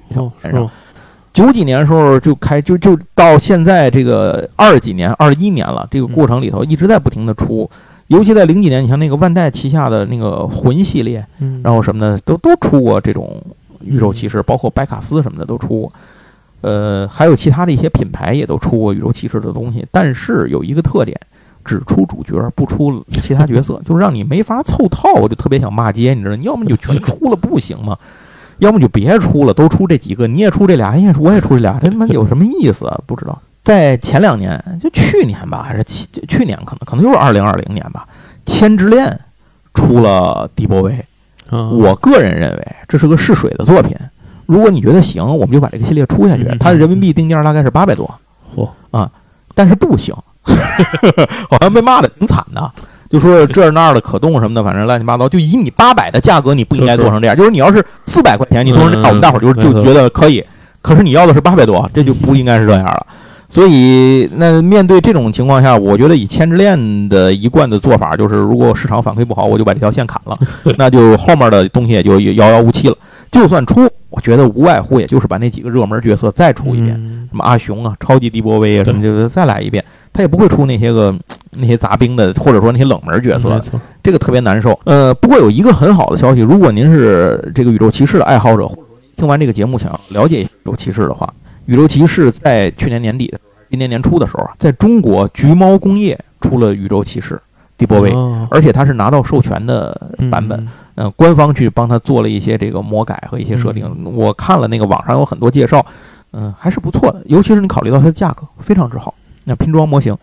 [1.33, 7.71] 九几年的时候就开，就就到现在这个二几年、二一年了，这个过程里头一直在不停的出，
[8.09, 11.25] 尤其在零几年，你像那个万代旗下的那个魂系列，
[11.63, 13.41] 然后什么的都都出过这种
[13.85, 15.93] 宇宙骑士，包括白卡斯什么的都出过，
[16.63, 21.17] 呃，还有其他的一些品牌也都出过宇宙骑士的东西，但是有一个特点，
[21.65, 27.97] 只出主角不出其他角色， 就是让你没法凑套，我就特别想骂街，你知道，你要么你就全出了不行吗？
[28.61, 33.01] 要么就别出了，都出这几个，你也出这俩，你也我也出这俩，这他妈有什么意思啊？
[33.07, 33.39] 不知道。
[33.63, 38.07] 在前两年，就去年吧，还是去去年，可能可能就是二零二零年吧，
[38.51, 39.07] 《千之恋》
[39.75, 41.05] 出了迪波威。
[41.51, 43.97] 我个人认为这是个试水的作品。
[44.47, 46.45] 如果你觉得行，我们就把这个系列出下去。
[46.59, 48.09] 它的人民币定价大概是八百多。
[48.57, 49.11] 嚯啊！
[49.55, 50.15] 但是不行，
[51.51, 52.73] 好像被骂的挺惨的。
[53.11, 55.29] 就说这儿那儿的可动什么的，反正乱七八糟。
[55.29, 57.37] 就以你八百的价格，你不应该做成这样。
[57.37, 60.45] 就是你要是四百块钱，你做成这样，我们大伙儿就就觉得可以。
[60.81, 63.07] 可是你要的是八百多，这就不应该是这样了。
[63.49, 70.39] 所以，那面对这种情况下，我觉得以千之恋的一贯的做法，就是如果市场反馈不好，我就把这条线砍了，
[70.79, 72.97] 那就后面的东西也就遥遥无期了。
[73.33, 76.95] 就算出，我觉得无外乎也就是把那几个热门角色再出一遍，
[77.29, 79.85] 什么阿雄啊、超级迪波威啊什么，就再来一遍。
[80.13, 81.15] 他也不会出那些个
[81.51, 83.61] 那些杂兵的，或者说那些冷门角色，
[84.03, 84.79] 这个特别难受。
[84.85, 91.33] 呃，不过有一个很好的消息，如果您是这个宇宙骑士的爱好者，或者说听完这个节目想要了解宇宙骑士的话，
[91.67, 93.39] 宇宙骑士在去年年底的
[93.69, 97.41] 今年年初的时候啊，在中国橘猫工业出了宇宙骑士
[97.79, 98.13] 迪波威，
[98.51, 103.89] 而且他是拿到授权的版本，嗯，官方去帮他做了一些这个魔改和一些设定。
[104.15, 105.85] 我看了那个网上有很多介绍，
[106.33, 109.15] 嗯，还是不错的，尤其是你考虑到它的价格非常之好。
[109.45, 110.17] 那拼装模型，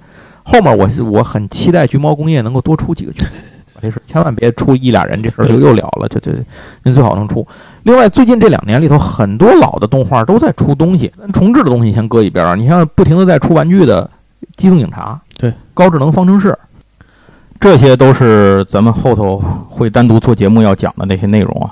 [0.43, 3.31] 后面我是我很期待橘猫工业能够多出几个角色，
[3.81, 6.07] 这事千万别出一俩人，这事儿就又了了。
[6.07, 6.31] 这这
[6.83, 7.45] 您最好能出。
[7.83, 12.55] 另外，最近这两年里头，很多老的动画都在出东西，重置的东西先搁一边儿。
[12.55, 14.09] 你像不停的在出玩具的
[14.55, 16.57] 《机动警察》，对，高智能方程式，
[17.59, 19.37] 这些都是咱们后头
[19.69, 21.71] 会单独做节目要讲的那些内容啊。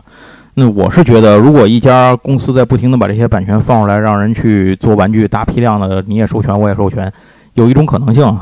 [0.53, 7.11] 那我是觉得，如果一家公司在不停的把这些版权放出来，让人去做玩具，大批量的，你也授权，我也授权。
[7.55, 8.37] 有一种可能性，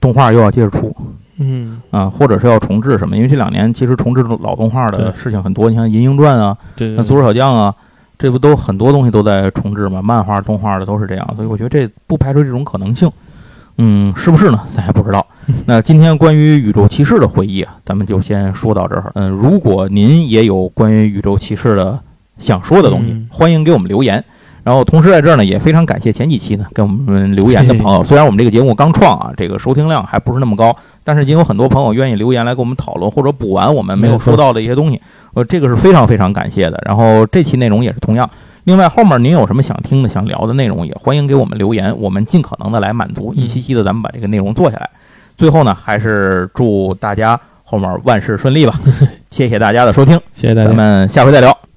[0.00, 0.94] 动画又要接着出，
[1.38, 3.16] 嗯啊，或者是要重置什么？
[3.16, 7.74] 因为这两年其实重置老动画的事情很多，你像《银鹰传》啊，那《足球小将》啊，
[8.18, 10.00] 这不都很多东西都在重置吗？
[10.00, 13.10] 漫画、动画的都是这样，所以我觉得这不排除这种可能性。
[13.78, 14.60] 嗯，是不是呢？
[14.70, 15.26] 咱也不知道。
[15.66, 19.10] 那今天关于宇宙骑士的回忆啊，咱们就先说到这儿。
[19.14, 21.98] 嗯，如果您也有关于宇宙骑士的
[22.38, 24.24] 想说的东西，欢迎给我们留言。
[24.64, 28.02] 然后同时在这儿呢，也非常感谢前几期呢给我们留言的朋友。
[28.04, 35.00] 虽然我们这个节目刚创啊，这个收听量还不是那么高，但是已经有很多朋友愿意留言来跟我们讨论或者补完我们没有说到的一些东西。
[35.34, 36.80] 呃，这个是非常非常感谢的。
[36.86, 38.28] 然后这期内容也是同样。
[38.64, 44.88] 另外后面您有什么想听的、想聊的内容，也欢迎给我们留言，我们尽可能的来满足，一期期的咱们把这个内容做下来。
[45.34, 48.78] 最后呢，还是祝大家后面万事顺利吧。
[49.30, 51.71] 谢谢大家的收听， 谢谢大家，咱们下回再聊。